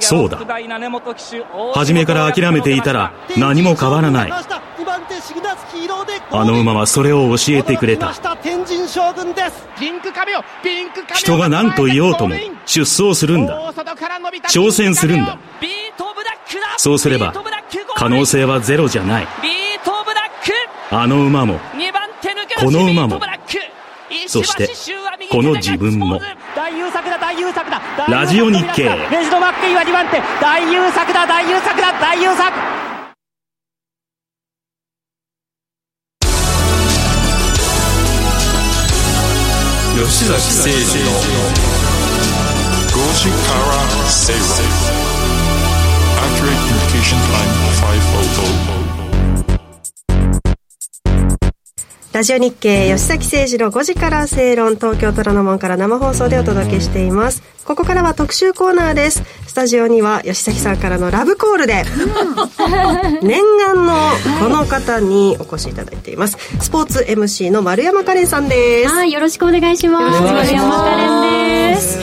[0.00, 0.38] そうだ。
[1.74, 4.32] 初めから諦めていたら何も変わらない。
[6.30, 8.12] あの馬はそれを教えてくれた。
[11.14, 12.34] 人が何と言おうとも
[12.66, 13.72] 出走するんだ。
[14.50, 15.38] 挑戦するんだ。
[16.76, 17.32] そうすれば
[17.96, 19.28] 可能性はゼロじゃない。
[20.90, 21.58] あの馬も
[22.60, 23.18] この馬も
[24.26, 24.68] そして
[25.30, 26.20] この自分も
[28.08, 28.84] ラジオ日経。
[29.10, 30.20] レジド・マッケイは2番手。
[30.38, 31.26] 大優作だ。
[31.26, 31.92] 大優作だ。
[31.98, 32.52] 大優作。
[39.96, 41.10] 吉崎誠二の
[42.92, 43.72] 5時から
[44.10, 44.42] 正論
[46.20, 47.48] Accurate Communication Time
[48.76, 48.81] 500
[52.12, 57.42] ラジオ日経吉崎誠二の5時から正論東京虎ノ門から生放送でお届けしています。
[57.64, 59.22] ここからは特集コーナーです。
[59.46, 61.84] スタジオには吉崎さんからのラブコールで
[63.22, 63.94] 念願の
[64.40, 66.36] この方にお越しいただいています。
[66.60, 68.94] スポーツ MC の丸山カレンさんです。
[68.94, 70.04] はいよろしくお願いします。
[70.04, 71.98] よろしくお願いします丸山カレンです。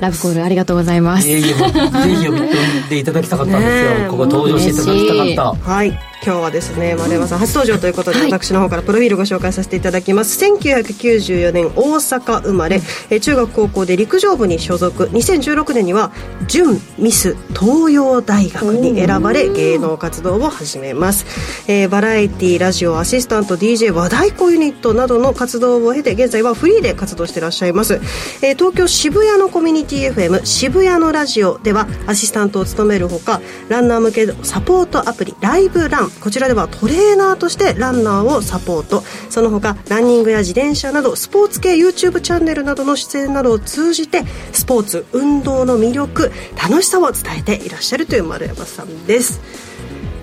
[0.00, 1.28] ラブコールありがとうございます。
[1.28, 5.72] いえいえもうぜひ呼んでいただきたかったんですよ、ここ登場していただきたかった。
[5.72, 10.44] はい今日はですね丸山さん初登場ということで、はい、私の方からプロフィールご紹介させていただきます。
[10.44, 15.06] 1994年大阪生まれ、え中学高校で陸上部に所属。
[15.06, 16.12] 2016年には
[16.46, 21.24] 準ミス東洋大学に選ばれ芸能活動を始めます、
[21.70, 27.94] えー、バラエティラジオアシスタント DJ 和太鼓ユニットなどの活動を経て現在はフリーで活動していらっしゃいます、
[28.42, 39.02] えー、東京渋谷のコミュニティ FM 渋谷のラジオではアシスタントを務めるほかランナー向けサポートアプリライブランこちらではトレーナーとしてランナーをサポート。
[39.30, 49.40] その他ランニングや自転車などスポーツ系 YouTube チャンネルなどの出演などを通じてスポーツ運動の魅力楽しさを伝えていらっしゃるという丸山さんです。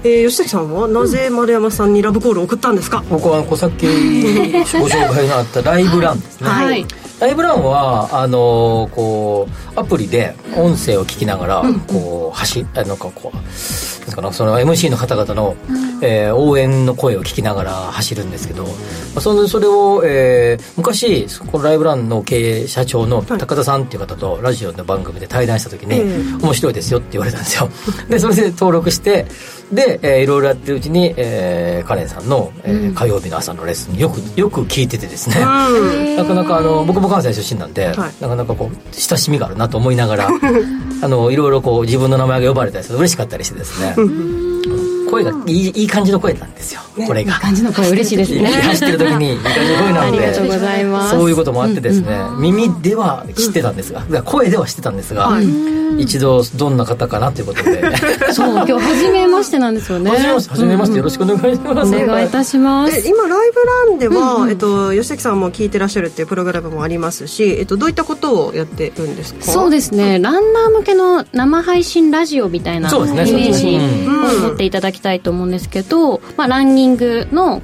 [0.03, 3.03] えー、吉崎さんはなぜ丸山さんにラブコールを送ったんですか？
[3.09, 3.91] 僕はさっきご
[4.87, 6.85] 紹介のあったライブランですね、はい、
[7.19, 13.37] ライブランはあのー、こうアプリで音声を聞きながら、こう走あのかこう
[14.15, 18.69] かなその MC の方々の、うん、えー、応援の声を聞きながら走るんですけど、ま
[19.17, 26.01] あ、そのそれを、えー、昔このライブランの経営社長の高田さんっていう方とラジオの番組で対談した時に、
[26.41, 27.69] 面白いですよって言われたんですよ。
[28.09, 29.25] でそれで登録して
[29.71, 40.29] で、えー、いろいろやってるうちに、えー、カレンさんの、えー、火曜日の朝のレッスンよくよく聞いててですね、なかなかあの僕も関西出身なんで、はい、なかなかこう親しみがあるなと思いながら
[41.01, 43.95] あのいろいろこう自分の名前が呼ばれたりすると嬉しかったりしてですね
[45.09, 47.33] 声がいいいい感じの声なんですよ、ね、これが。
[47.33, 48.45] いい感じの声嬉しいですね。
[48.47, 50.17] 走ってる時にいい感じの声なので。
[50.17, 51.11] ありがとうございます。
[51.11, 57.83] そういうこともあってですね、うんうん、耳では知ってたんですが、うん、声では知ってたんですが、はい、一度どんな方かなということで。
[58.33, 60.11] そう今日初めましてなんですよね。
[60.11, 63.07] 初めまして初めましてよろしくお願いします、お願いいたします。
[63.07, 69.43] 今ライブランでは、うんうん、えっと、吉崎さんも聞いてらっしゃるっていうプログラムもありますし、えっと、どういったことをやってるんですか？
[69.43, 70.19] そうですね。
[70.19, 73.77] ランナー向けの生配信ラジオみたいなイメージ
[74.37, 77.61] を持っていただきたいと思うんですけどまあ、ランニングの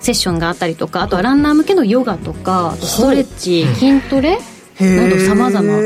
[0.00, 4.38] セッションがあったりとかあとはランナー向けのヨガとかストレッチ、筋トレ
[4.78, 5.78] などさまざま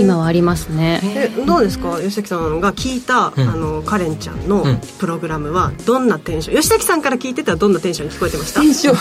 [0.00, 1.00] 今はありますね。
[1.04, 1.98] えどうですか？
[1.98, 4.64] 吉崎さんが聞いた、あのカレンちゃんの
[4.98, 6.56] プログラムはどんなテンション？
[6.56, 8.62] 吉崎さんから聞いてたらどんなテンションに聞こえてました？
[8.62, 8.92] テンショ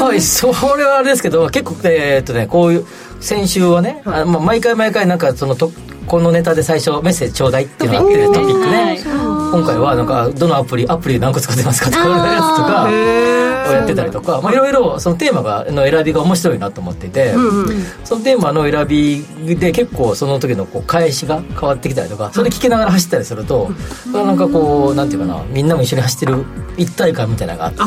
[0.00, 0.46] ンはいそ
[0.78, 2.86] れはあれですけど結構えー、っとねこういう
[3.20, 5.70] 先週はね、はい、あまあ、毎回毎回なんかそのと
[6.06, 14.40] このネタで最初メッセージちょうだいっていうのがあってトピックね、今回はなんかどのアプリアプリ何個使ってますかとかやつとかをやってたりとか。
[14.50, 23.70] いろいろそのテーマがの選びが面白いなと思っていて、うんうん、そのテーマの選びで結構その時のこう返しが変わってきたりとかそれ聞きながら走ったりすると、
[24.06, 26.44] うん、なんかこうなんていうかなみんなも一緒に走ってる
[26.76, 27.78] 一体感みたいなのがあって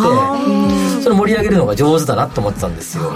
[1.02, 3.12] それ盛り上げるのが上手だなと思ってたんですよ。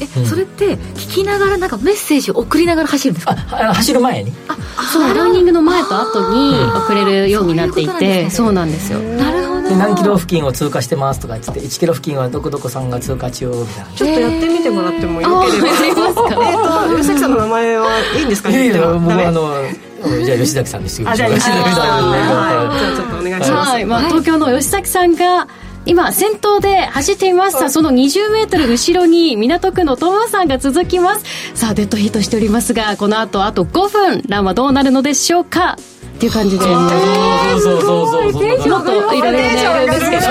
[0.00, 3.32] え、うん、それって聞きながらなんかメッセージを送りながら走るんですか？
[3.32, 4.32] あ走る前に？
[4.48, 4.56] あ
[4.92, 6.54] そうランニングの前と後に
[6.86, 8.98] 送れるようになっていてそうなんですよ。
[8.98, 9.62] なるほど。
[9.76, 13.90] 何キロ付近を通過してますとか言って1キロ付近はどこどこさんが通過中みたいな。
[13.92, 15.68] ちょっとやってみてもらってもよければ。
[15.68, 16.02] えっと
[16.96, 19.54] 吉崎さんの名前はいいんですかいやいや僕あの
[20.24, 22.10] じゃあ吉崎さんにしてじゃあ吉崎さん。
[22.10, 22.78] はい。
[22.78, 23.84] じゃあちょっとお願いします、はい。
[23.84, 25.46] まあ、東京の吉崎さんが
[25.84, 27.58] 今先頭で走っています。
[27.58, 31.24] さあその 20m 後ろに港区のトモさんが続きます。
[31.54, 34.22] さあデッドヒートしておりますがこの後あと5分。
[34.28, 35.76] ランはどうなるのでしょうか？
[36.22, 36.64] っていう感じで。
[36.64, 38.68] そうそうそうそう。
[38.68, 39.66] もっといろいろね。
[39.66, 40.22] あるんですけど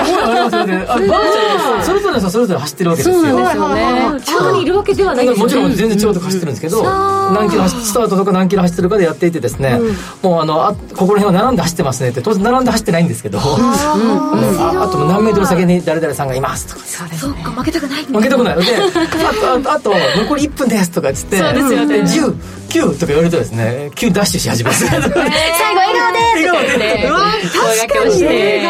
[1.82, 3.14] それぞれそれぞれ走ってるわけですよ。
[3.14, 4.20] そうなんですよね。
[4.22, 9.78] 近くにいるわけではないもちろん全然近く走ってるんですけど何キロスタートとか何キロ走ってるかでやっていてですね
[10.22, 16.80] もうあのあここら辺は並んで走ってますねって当然並んで走ってないんですけどあと何メートル先に誰々さんがいますとか。
[17.16, 18.56] そうか負けたくない負けたくない。
[18.56, 18.62] で
[19.68, 21.96] あと残り1分ですとかっつってそうですよね。
[22.00, 22.34] 10
[22.72, 24.86] 9とか言われるとですね9ダッシュし始めます。
[24.86, 25.08] 最後
[25.82, 27.08] 笑顔で笑顔で
[27.42, 28.62] 声掛けをして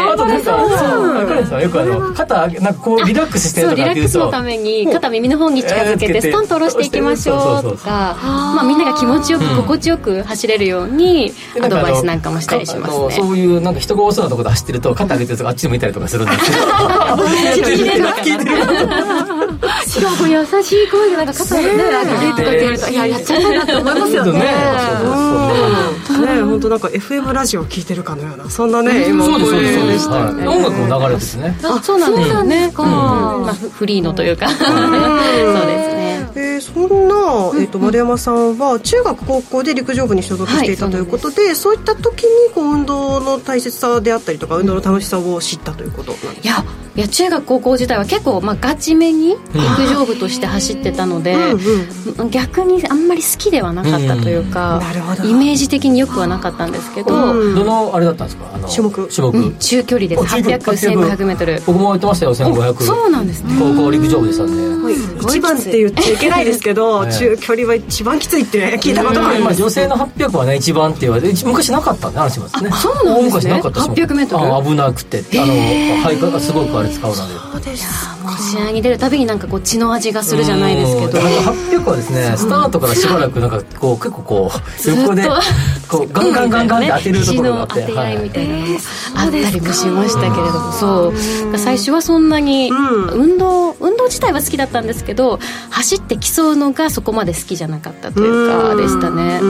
[1.42, 3.98] なんかそうカレンさんよくあの肩なんかこうリラックスしてるとかっていうと。
[3.98, 13.11] リラックスのために肩耳の方に近づけてスタンと下ろしていきましょうとかまあみんなが気持ちよく心地よく走れるようにアドバイスなんかもしたりしますね。
[13.12, 16.62] そういうなんか人が多そうなところで走ってると肩上げてるとあっち向いたりとかするんですけど。
[17.52, 18.50] 聞いてる聞いてる
[19.87, 21.90] しかも優しい声でなんか肩をね上げてと
[22.37, 24.33] か言われるといややっちゃったなって思いますよね。
[24.40, 24.46] ね
[26.42, 28.50] 本当なんか FM ラジオ聞いてるかのような。
[28.50, 31.57] そんなね今そうですそうです音楽の流れですね。
[31.64, 32.70] あそうなんですね。
[33.72, 34.49] フリーのというか。
[34.53, 36.30] そうですね。
[36.35, 37.15] えー、そんな、
[37.57, 46.41] えーと、丸山さんは中学高校で陸上部に所属していたということで、はい、そういった時にこう運動の大切さであったりとか運動の楽しさを知ったということなんですか？
[46.43, 54.79] いやいや中学高校時代は結構、まあ、ガチめに陸上部として走ってたので、うんうん、逆にあんまり好きではなかったというか、
[55.23, 57.09] うん、イメージ的によくはなかったんですけど、
[57.55, 58.51] どのあれだったんですか？
[58.53, 59.09] あの種目。
[59.09, 60.23] 種目、中距離です。
[60.23, 61.63] 8001500メートル。
[61.67, 63.55] 僕もやってましたよ1500そうなんですね。
[63.59, 72.70] 高校陸上部でしたんで、一番って言っちゃいけないですけど、中距離は一番きついって聞いたことがあります、女性の800はね一番って言われて昔なかったんで話しますね。
[72.72, 73.55] そうなんですね。
[73.55, 74.70] 800メートル。
[74.70, 75.22] 危なくて。
[75.38, 77.34] あのはいすごくあれ使うので。
[77.53, 79.46] そうですもう試合に出るたびになんか。
[79.46, 80.32] こう血の味がす。
[80.36, 85.28] るじゃないですけど800はですねスタートからしばらくなんかこう結構こう 横で
[85.88, 87.82] こうガンガンガンガンって当てるところがあって。
[87.86, 88.57] 当て合いみたいな。
[88.57, 88.78] のも
[89.14, 90.72] あったりもしましたけれども。
[90.72, 91.12] そ
[91.55, 93.41] う最初はそんなに運動
[94.07, 95.38] 自体は好きだったんですけど
[95.70, 99.40] 走って競うのがそこまで好きじゃなかったというかでしたね。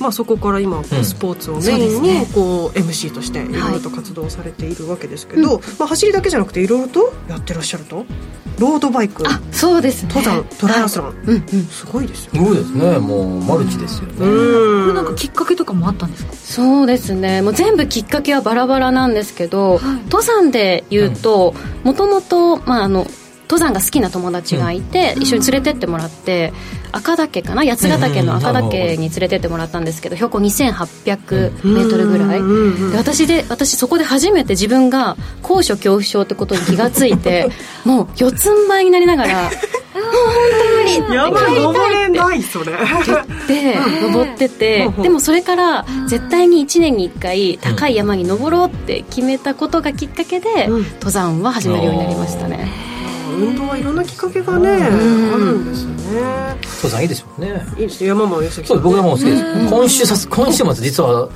[0.00, 8.04] まあそこから今スポーツをメインにこう MC としていろいろと活動されているわけですけどまあ走りだけじゃなくていろいろとやってらっしゃると？
[8.58, 9.24] ロードバイク。
[9.26, 12.98] あそうです、ね、登山トライアスロン、はい、うんうん、すごいですよすごいですね。
[12.98, 14.18] もうマルチですよね。
[14.18, 16.32] これなんかきっかけとかもあったんですか？
[16.34, 17.40] そうですね。
[17.42, 23.06] もう全部きっかけはバラバラなんですけど、はい、登山で言うともともとまああの
[23.52, 26.54] 登山が好きな友達がいて、うん、一緒に連れてってもらって、
[26.90, 27.64] 赤岳かな？
[27.66, 32.42] 八ヶ岳の赤岳に連れてってもらったんですけど標高2800メートルぐらい、
[32.90, 37.50] で私で私そこで初めて自分が高所恐怖症ってことに気がついて
[37.84, 41.14] もう四つん這いになりながら もう本当に。
[41.14, 42.72] やばい登れないそれ。
[43.48, 52.91] で登っててでもそれから絶対に1年に1回高い山に登ろうって決めたことがきっかけで、登山は始めるようになりましたね
[53.34, 55.92] 運動はいろんなきっかけがね、あるんですね。
[56.76, 57.66] 登山いいですよね。
[57.76, 58.80] いいです山もそう。
[58.80, 59.44] 僕山も好きです。
[59.68, 61.28] 今週さ今週末実は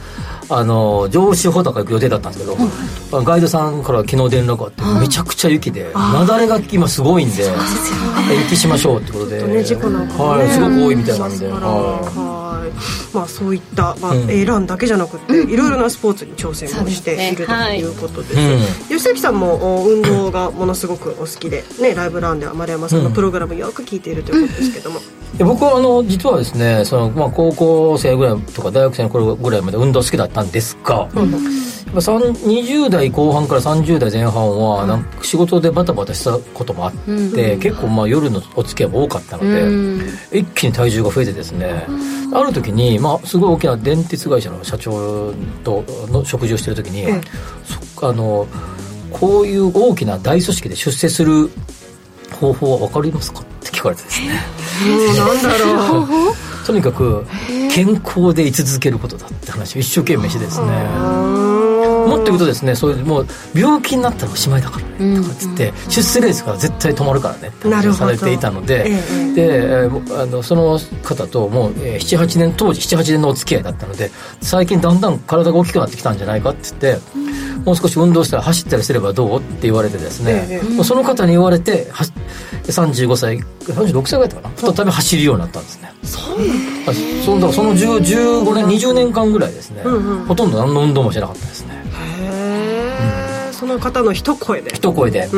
[0.49, 2.51] あの上州穂高行く予定だったんですけ
[3.11, 7.53] ど、ガイドさんから昨日連絡があって、めちゃくちゃ雪で雪崩が今すごいんで延
[8.49, 11.49] 期しましょうってことで、ね、事故なんか、はい、すごく多いみたいなんで、
[13.13, 25.01] まあ、そういった、まあ、うん、ランだけじゃなくて、いろいろなスポーツに挑戦もしているということです、ねはい、吉崎さんも運動がものすごくお好きで、ね、ライブランでは丸山さんのプログラムよく聞いているということですけども、
[25.45, 31.35] 僕はあの実はですねその、まあ、高校生ぐらいとか大学生の頃ぐらいまで運動好きだったんですが、うん、
[31.93, 40.01] 20代後半から30代前半はなんか仕事でバタバタしたこともあって、うん、結構まあ夜のお付き合いも多かったので、うん、
[40.33, 41.87] 一気に体重が増えてですね、
[42.33, 45.33] ある時に、まあ、すごい大きな電鉄会社の社長
[45.65, 47.07] との食事をしてる時に、
[48.03, 48.47] あの
[49.11, 51.51] こういう大きな大組織で出世する
[52.41, 53.41] 方法は分かりますか？
[53.41, 54.41] って聞かれてですね。
[55.17, 56.07] なんだろう。
[56.67, 57.25] とにかく
[57.71, 60.67] 健康で居続けることだって話を一生懸命してですね
[62.07, 69.01] もっと言うとですねそういうもう病気になったらおしまいだからねとかっつって、出世レースから絶対止まるからねって話をされていたので、
[69.35, 69.89] で
[70.19, 81.91] あのその方ともう78年当時78年のお付き合いだったので最近だんだん体が大きくなってきたんじゃないかって言って、もう少し運動したら走ったりすればどうって言われてですね、ええ、その方に言われて
[82.65, 84.75] 35歳36歳ぐらいだったかな？
[84.75, 85.93] 再び走るようになったんですね。
[86.05, 91.76] そうなんその15年20年間ぐらいですね、うんうん、ほとんど何の運動もしなかったですね
[93.59, 94.75] その方の一声で。
[94.75, 95.29] 一声で、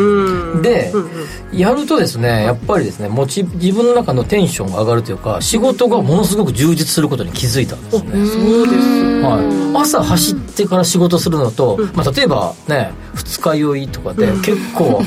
[0.63, 0.93] で、
[1.53, 8.89] やるとですねやっぱりですねもち自分の中のテンションが上がるというか仕事がものすごく充実することに気づいたんですね、そうです、
[9.23, 15.03] はい、朝走ってから仕事するのと、まあ、例えばね二日酔いとかで結構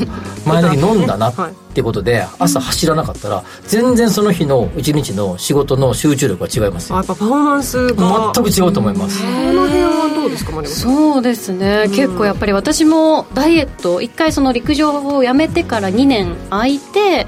[0.46, 1.34] 前の日飲んだなっ
[1.74, 6.98] てことで朝走らなかったら全然その日の一日の仕事の集中力が違いますよ。
[6.98, 8.32] やっぱパフォーマンスが。
[8.34, 9.20] 全く違うと思います。
[9.20, 17.26] その辺はどうですかそうですね、結構やっぱり私もダイエット一回その陸上をやめてから2年空いて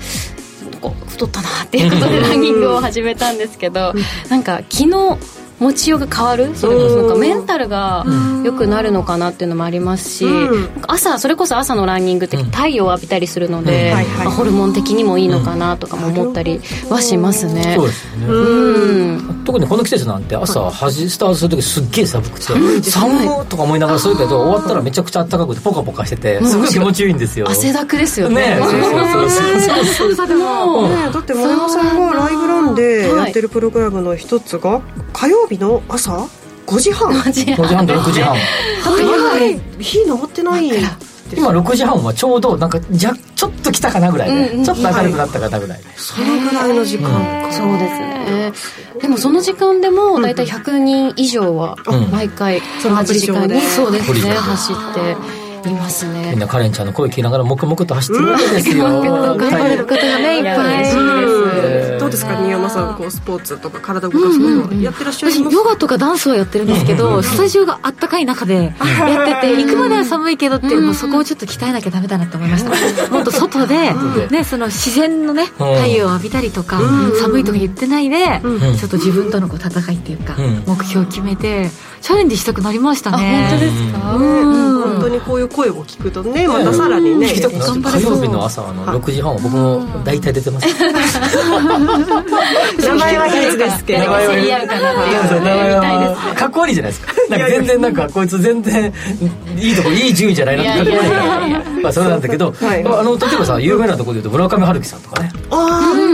[1.08, 3.94] 太ったなっていうことでランニングを始めたんですけど、
[4.30, 5.18] なんか昨日
[5.60, 6.56] 持ちようが変わる？
[6.56, 8.06] それこそなんかメンタルが
[8.44, 10.26] 良くなるのかなっていうのもありますし、
[10.88, 17.76] 朝それこそ朝のランニングって太陽を浴びたりするので、まあ、ホルモン的にもいいのかなとかも思ったりはしますね。
[17.78, 22.46] そうですね、うん、特にこの季節なんて朝はじスタートする時すっげえ寒くて
[22.90, 27.48] 寒とか思いながらするけど終わったらめちゃくちゃ暖かくてポカポカしててすごい気持ちいいんですよ。
[27.50, 28.56] 汗だくですよね。
[28.56, 28.68] ねそ
[29.26, 29.30] う
[29.86, 34.82] そうそうでも、ね、だって丸山さんがライブランでやってるプログラムの一つが
[35.14, 36.28] 火曜日の朝
[36.68, 37.12] ？5時半。
[37.12, 37.88] 5時半。
[37.88, 38.36] と6時半。
[38.36, 39.40] は
[39.80, 40.70] い、日昇ってない。
[40.70, 40.80] で
[41.38, 48.52] 今6時半はちょうどなんかじゃちょっと来たかなぐらいで、うんうん、ちょっと明るくなったかなぐらいで、はい、そのぐらいの時間か、うん、そうですね。
[49.02, 51.76] でもその時間でも大体100人以上は
[52.12, 54.76] 毎回その8時間に、そうですね走っ
[55.64, 56.32] ていますね。
[56.32, 60.94] みんなカレンちゃんの声聞きながら黙々と走ってるわけですよ、頑張れる方がねいっぱい。
[62.00, 63.42] どうですか新山さんこうスポー。
[63.44, 72.72] ツとか体動かすのやってらっしゃいますヨガとかダンスはやってるんですけどスタジオがあったかい中でやってて 行くまでは寒いけどってもうそこをちょっと鍛えなきゃダメだなと思いました。
[73.12, 73.94] もっと外で
[74.30, 76.80] ねその自然のね太陽を浴びたりとか
[77.22, 78.42] 寒いとか言ってないで
[78.78, 80.36] ちょっと自分とのこう戦いっていうか
[80.66, 81.70] 目標を決めて
[82.02, 83.48] チャレンジしたくなりましたね。
[83.50, 84.00] 本当ですか？
[84.84, 87.42] 本当にこういう声を聞くとねまたさらにね、 火
[88.00, 90.68] 曜日の朝の6時半は僕も大体出てます
[92.80, 94.04] 名前は秘密ですけど。
[94.04, 94.28] 名前
[95.76, 96.34] は。
[96.36, 97.14] かっこ悪いじゃないですか。
[97.30, 98.94] なんか全然なんかこいつ全然
[99.58, 105.32] いいとこいい順位じゃないなってかっこ悪いまあそれなんだけど、あの例えばさ有名なところでいうと村上春樹さんとかね。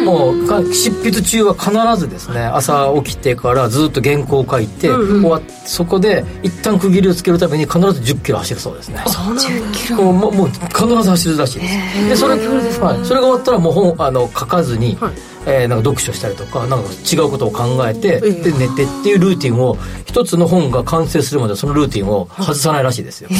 [0.05, 9.03] もう執筆中は必ずですね朝起きてからずっと原稿を書いて、終わそこで一旦区切りをつけるために必ず1 0キロ走るそうですね。
[9.07, 10.11] そうなんキロ。
[10.11, 12.09] もうもう必ず走るらしいです。
[12.09, 23.35] でそれ,、はい、それが終わったらもう本あの書かずに、はいえー、なんか読書したりとかなんか違うことを考えて、で寝てっていうルーティンを一つの本が完成するまでそのルーティンを外さないらしいですよ、集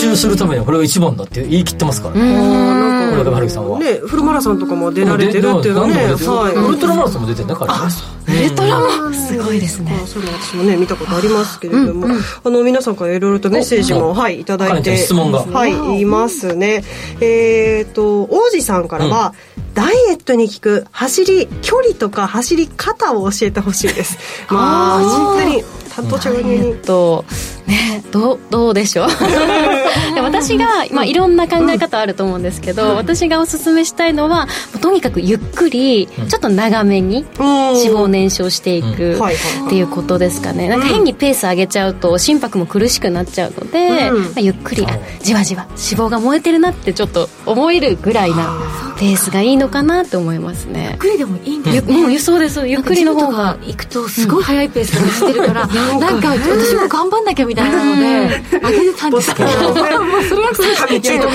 [0.00, 3.78] 中するためにこれが一番だって言い切ってますからね村上春樹さんは。
[3.78, 9.92] ねフルマラソンとかも出られてるっていうのね、はい、ウルトラマラソンも出てるんだからねウルトラマすごいですね。
[10.06, 12.06] それ私もね見たことありますけれども、
[12.44, 15.40] あの皆さんからいろいろとメッセージもはいいただいて質問が。
[15.40, 16.84] はいいますね。
[17.20, 19.34] えっと王子さんからは、
[19.74, 24.18] ダイエットに効く走り距離とか走り方を教えてほしいです。
[24.50, 25.62] まあ本当に
[25.94, 26.52] 担当者に。
[26.52, 27.24] えっと
[27.68, 29.08] ねどうどうでしょう？
[30.22, 34.48] 私が、まあ、いろんな考え方あると思うんですけど、私がおすすめしたいのは
[34.80, 39.18] とにかくゆっくりちょっと長めに脂肪燃焼していく
[39.66, 40.68] っていうことですかね。
[40.68, 44.86] なんか変にペース上げちゃうと心拍も苦しくなっちゃうので、まあ、ゆっくり
[45.22, 48.58] じわじわ脂肪が燃えてるなってちょっと思えるぐらいな
[48.98, 50.88] ペースがいいのかなって思いますね。
[50.90, 52.02] ゆっくりでもいいんですね。
[52.02, 52.66] もうそうです。
[52.66, 53.56] ゆっくりの方が。
[53.66, 56.28] 行くとすごい速いペースで走ってるから、なんか。
[56.34, 59.50] 私も頑張んなきゃみたいなので上げてたんですけど。
[59.62, 60.24] もう。
[60.24, 61.28] それはそれ神中と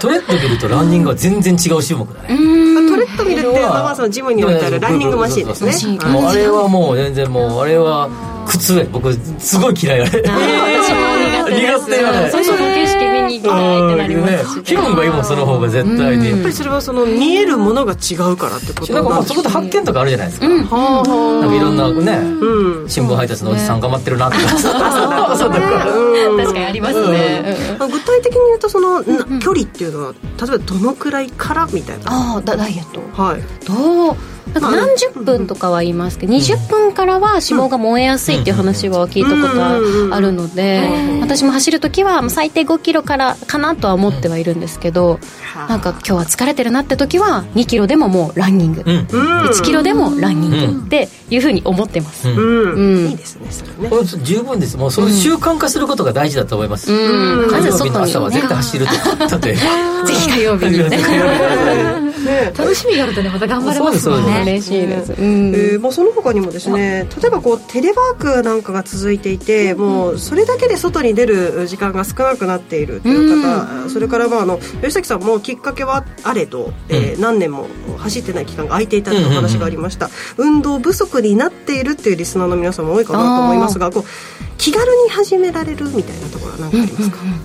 [0.00, 2.28] トレッドミルとランニングは全然違う種目だね。
[2.28, 5.98] トレッドミルっていうのはそのジムに置いてあるランニングマシンですね。
[6.06, 8.08] もうあれはもう全然もうあれは
[8.46, 10.10] 靴上僕すごい嫌いあれ
[11.52, 16.30] 苦手なそうそう景色見に行きたいってなりますし気分がいいもんその方が絶対に。
[16.30, 20.48] やっぱりそれはその見えるものが違うからってことなんかもうそこで発見とかあるじゃないですか。
[20.48, 22.20] なんかいろんなね
[22.88, 24.62] 新聞配達のおじさん頑張ってるなって 確
[26.52, 27.76] かにありますね。
[27.78, 29.02] 具体的に言うとその
[29.40, 32.04] 距離っていうのは例えばどのくらいからみたいな。
[32.06, 33.22] ああダイエット。
[33.22, 33.42] はい。
[33.66, 34.16] どう
[34.54, 40.82] なんか何十分とかは言いますけど、20分からは脂肪が燃えやすいっていう話は聞いたことあるので、
[41.20, 45.20] 私も走る時は最低5キロからかなとは思ってはいるんですけど、
[45.68, 53.08] なんか今日は疲れてるなって時は2キロでももうランニング、1キロでもランニングっていうふうに思ってます、うん。
[53.10, 54.04] いいですねそれね。
[54.24, 54.76] 十分です。
[54.76, 58.92] もうその習慣化することが大事だと思います、うん、火曜日の朝は絶対走ると
[59.38, 62.02] 例えばぜひ火曜日にね。
[62.56, 65.54] 楽しみがあるとねまた頑張れますもんね嬉しいです、うん。
[65.54, 77.66] えーまあ、その他にもですね例えばこうテレワークなんかが続いていて、もうそれだけで外に出る時間が少なくなっているという方、それからまああの吉崎さんもきっかけはあれと、えー、何年も
[77.98, 84.04] 走ってない期間が空いていたというお話がありました、運動不足になっているっていうリスナーの皆さんも多いかなと思いますがこう
[84.58, 87.40] 気軽に始められるみたいなところは何かありますか、うんうんうん、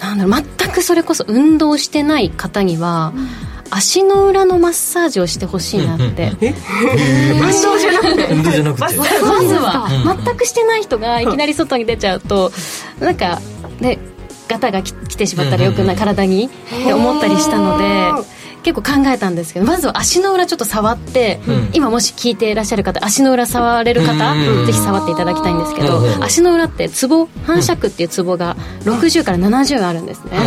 [0.00, 6.32] なんだろう全くそれこそ運動してない方には、うん足の裏のマッサージをしてほしいなって。
[6.40, 8.26] 運動じゃなくて。
[8.30, 8.82] 運動じゃなくて。
[8.82, 9.88] まずは、
[10.24, 12.52] 全くしてない人がいきなり外に出ちゃうと、
[13.00, 13.40] なんか、
[13.80, 13.98] ね、
[14.46, 18.41] ガタが来てしまったらよくない、体にって思ったりしたので。
[18.62, 30.38] 結構考えたんですけどまずは足の裏ちょっと触って、うん、今もし聞いていらっしゃる方足の裏触れる方、うん、ぜひ触っていただきたいんですけど、うん、足の裏ってツボ反射区っていうツボが60から70あるんですね、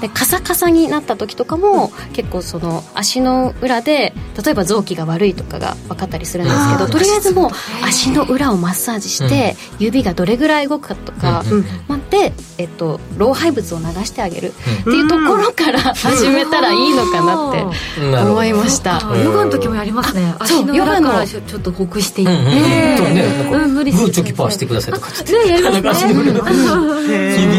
[0.00, 4.12] でカサカサになった時とかも結構その足の裏で
[4.42, 7.50] 例えば臓器が悪いとかが分かったりするんですけどとりあえずもう
[7.84, 11.42] 足の裏をマッサージして指がどれぐらい動くかとか、
[11.88, 14.48] まあ、でで、えっと、老廃物を流してあげる
[14.80, 19.00] っていうところから始めたらいいのかなって思いました。
[19.24, 20.34] ヨガの時もやりますね。
[20.38, 22.32] 足の裏からちょっとほぐしていって。
[23.68, 24.10] 無理グー。
[24.10, 25.16] チョキパーしてくださいとかね
[25.48, 26.14] やりますね。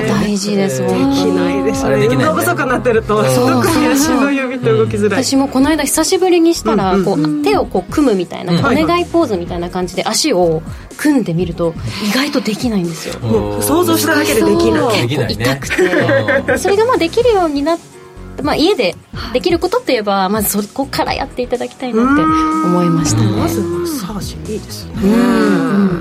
[0.10, 2.08] 大事ですできないですね。
[2.08, 5.24] 運動不足になってると特に足の指と動きづらい。
[5.24, 10.62] 私もこの間久しぶりにしたらこう手をこう組むみたいなお願いポーズみたいな感じで足を
[10.98, 11.74] 組んでみると
[12.10, 13.16] 意外とできないんですよ。
[13.62, 15.08] 想像しただけでできない。
[15.08, 16.58] 結構痛くて。
[16.58, 17.99] それがまあできるようになって
[18.42, 18.96] まあ、家で
[19.34, 23.32] できることって言えばまずそこからやっていただきたいなって思いましたね。
[23.32, 24.94] まずマッサージいいですね。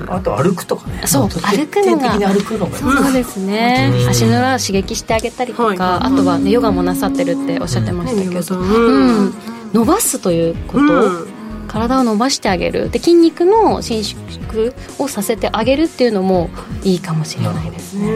[0.09, 1.03] あと歩くとかね。
[1.07, 3.93] そう歩くのが歩くのがそうですね。
[4.09, 8.59] 足の裏を刺激してあげたりとかあとはねヨガもなさってるっておっしゃってましたけど。
[8.59, 9.35] うん。
[9.73, 11.38] 伸ばすということ
[11.69, 12.91] 体を伸ばしてあげる。
[12.91, 16.51] で筋肉の伸縮をさせてあげるっていうのも
[16.83, 18.09] いいかもしれないですね。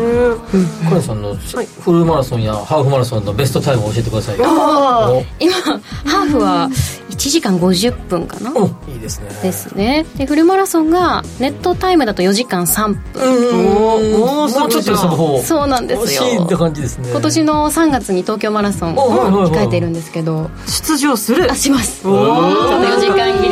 [0.86, 4.36] 小谷さんのフルマラソンやハーフマラソンのベストタイムを教えてください。
[4.36, 6.68] 今ハーフは
[7.11, 8.50] 1時間50分かな？
[8.88, 9.28] いいですね。
[9.42, 10.07] ですね。
[10.16, 14.18] でフルマラソンがネットタイムだと4時間3分。
[14.18, 16.44] もうちょっとその方そうなんですよ。
[16.44, 17.11] って感じですね。
[17.11, 20.50] 今年の3月に東京マラソンを控えているんですけど。
[20.66, 21.50] 出場する？
[21.50, 22.03] あします。
[22.03, 23.51] ちょっと4時間切り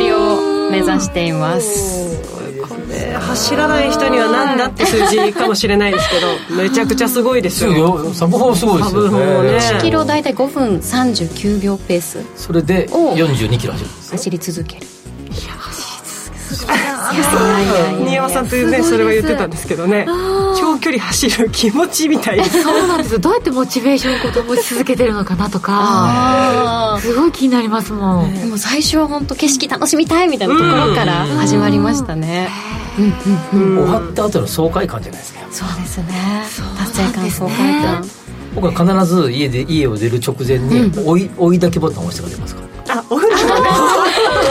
[0.71, 2.19] 目指しています。
[3.19, 6.19] 走らない人にはなんだって数字かもしれないですけ
[6.55, 8.13] どめちゃくちゃすごいですよ。
[8.13, 9.57] サブ4すごいですよね。
[9.57, 12.25] 1キロ大体5分39秒ペース。
[12.35, 14.87] それで42キロ走る走り続ける
[16.67, 20.05] 新山さんというねそれは言ってたんですけどね
[20.59, 23.13] 長距離走る気持ちみたいなそうなんです。
[23.13, 28.33] よどうやってモチベーションを保ち続けてるのかなとかすごい気になりますもん。
[28.33, 32.49] でも最初は本当景色楽しみたいみたいなところから始まりましたね。
[33.51, 35.39] 終わった後の爽快感じゃないですか。
[35.51, 36.05] そうですね。
[36.77, 38.05] 達成感爽快感。
[38.53, 43.37] 僕は必ず家で家を出る直前に追い追いだけボタンを押してくれますかあお風呂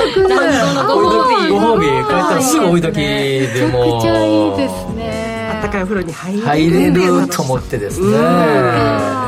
[0.00, 3.96] ご褒美ご褒美帰ったらすぐ追いだけでも。
[3.96, 5.50] めちゃくちゃいいですね。
[5.54, 9.19] あったかいお風呂に入れ入れると思ってですね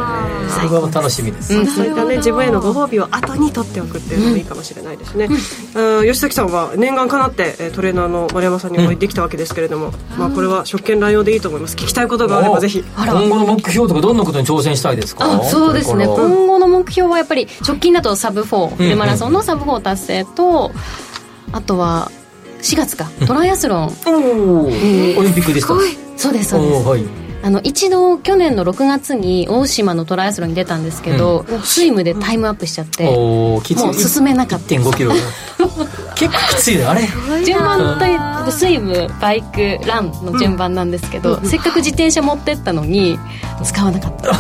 [0.69, 5.29] それは楽しみです、そういったね自分へのご褒美を後に取っておくっていうのもいいかもしれないですね、
[5.75, 11.77] うん、吉崎さんは念願かなってトレーナーの丸山さんにお会いできたわけですけれども、まあこれは職権乱用でいいと思います。
[11.77, 12.85] 聞きたいことがあればぜひ。
[12.97, 15.45] 今後の目標とかどんなことに挑戦したいですか？
[15.45, 16.07] そうですね。
[16.07, 20.73] 今後の目標はやっぱり直近だとサブ4フルマラソンのサブ4達成と
[21.53, 22.11] あとは
[22.61, 23.11] 4月か。
[23.27, 23.91] トライアスロン、オ
[25.23, 25.75] リンピックですか
[26.17, 27.05] そうですそうです、はい、
[27.43, 34.75] あの一度去年の6月に大島のトライアスロンに出たんですけど、うん、スイムでタイムアップしちゃってもう進めなかった。
[34.75, 35.13] 1 5キロ。
[36.15, 36.85] 結構きついね。
[36.85, 37.09] あれ？
[37.45, 43.19] 順番とスイムバイクランの順番なんですけど、うん、せっかく自転車持ってったのに
[43.65, 44.31] 使わなかった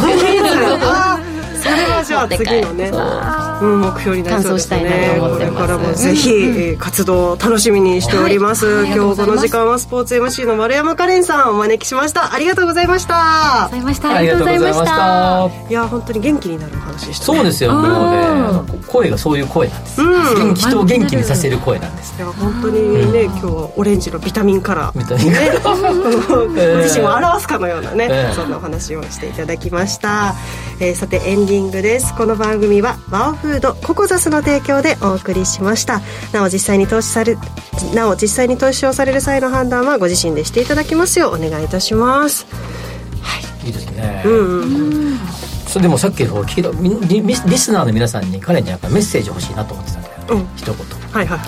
[1.63, 3.67] それはじゃあ次のね、う。
[3.67, 5.17] ん、目標になりそうですね。
[5.21, 12.35] これからもぜひ、えー、活動を楽しみにしております、はい、今日この時間はスポーツ MC の丸山カレンさんをお招きしました。
[12.35, 13.67] ありがとうございました。
[13.67, 14.15] ありがとうございました。
[14.15, 15.69] ありがとうございました。
[15.71, 17.73] いや本当に元気になるお話でした、ね、そうですよ。
[17.73, 22.15] もうね声がそういう声なんです、うん、人を元気にさせる声なんです。
[22.17, 24.99] いや本当にね、今日はオレンジのビタミンカラー。
[24.99, 30.35] ビタミンカラー、ね、 ご自身を表すかのようなね、えー、そんなお話をしていただきました、
[30.81, 32.15] えー、さてエンディングです。
[32.17, 36.01] この番組はワオフードココザスの提供でお送りしました。
[36.33, 37.37] なお実際に投資され
[37.95, 42.47] なお実際に投資をされる際の判断はご自身でしていただきますようお願いいたします。
[43.21, 43.67] はい。
[43.67, 44.23] いいですね。
[44.25, 44.65] うん、う
[45.11, 45.19] ん
[45.73, 46.71] それでもさっきの聞いた
[47.09, 50.77] リリスナーの皆さんに彼にやっぱメッセージ欲しいなと思ってたんだよ、うん、一言。
[51.13, 51.39] はいはい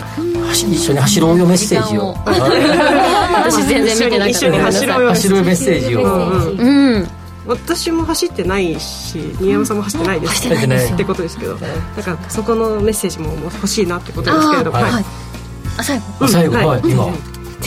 [0.54, 2.14] 一緒に走ろうよメッセージを。
[2.24, 4.28] 私全然見てなかった。
[4.28, 5.08] 一緒に走ろうよ。
[5.10, 6.02] 走ろうよメッセージを。
[6.04, 10.92] うん私も走ってないし新山さんも走ってないです。
[10.94, 11.56] ってことですけど。
[11.56, 14.78] だからそこのメッセージも欲しいなってことですけれども。
[14.78, 15.04] はい。
[15.76, 16.28] あ最後。
[16.28, 16.56] 最後。
[16.56, 16.80] はい。
[16.84, 17.04] 今。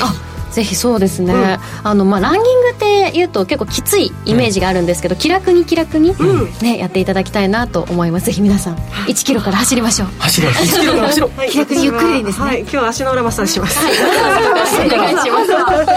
[0.01, 0.13] あ
[0.57, 6.15] ぜひそうですね、うん、あのまあランニングっていうと結構きついイメージがあるんですけど、うん、気楽に気楽に、
[6.63, 8.25] ねやっていただきたいなと思います。
[8.25, 10.07] ぜひ皆さん1キロから走りましょう。
[10.17, 13.77] 走ろう1キロから走ろう、はい、気楽にゆっくりですね、はい、今日足の裏マッサージします。
[13.77, 14.87] はい。
[14.87, 15.45] お願いしま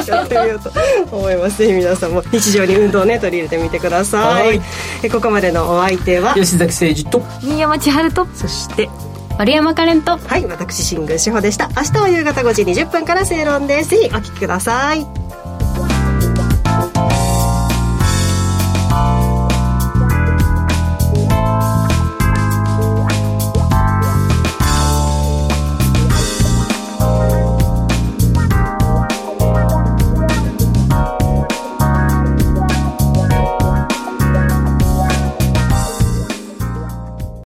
[0.02, 4.60] すやってみようと思いますぜひ皆さんも日常に運動をね取り入れてみてください
[5.02, 8.88] えここまでのお相手は吉崎誠二と新山千春とそして
[9.40, 11.68] 丸山カレントはい私新宮志保でした。
[11.68, 13.88] 明日は夕方5時20分から正論です。
[13.88, 15.06] ぜひお聞きください。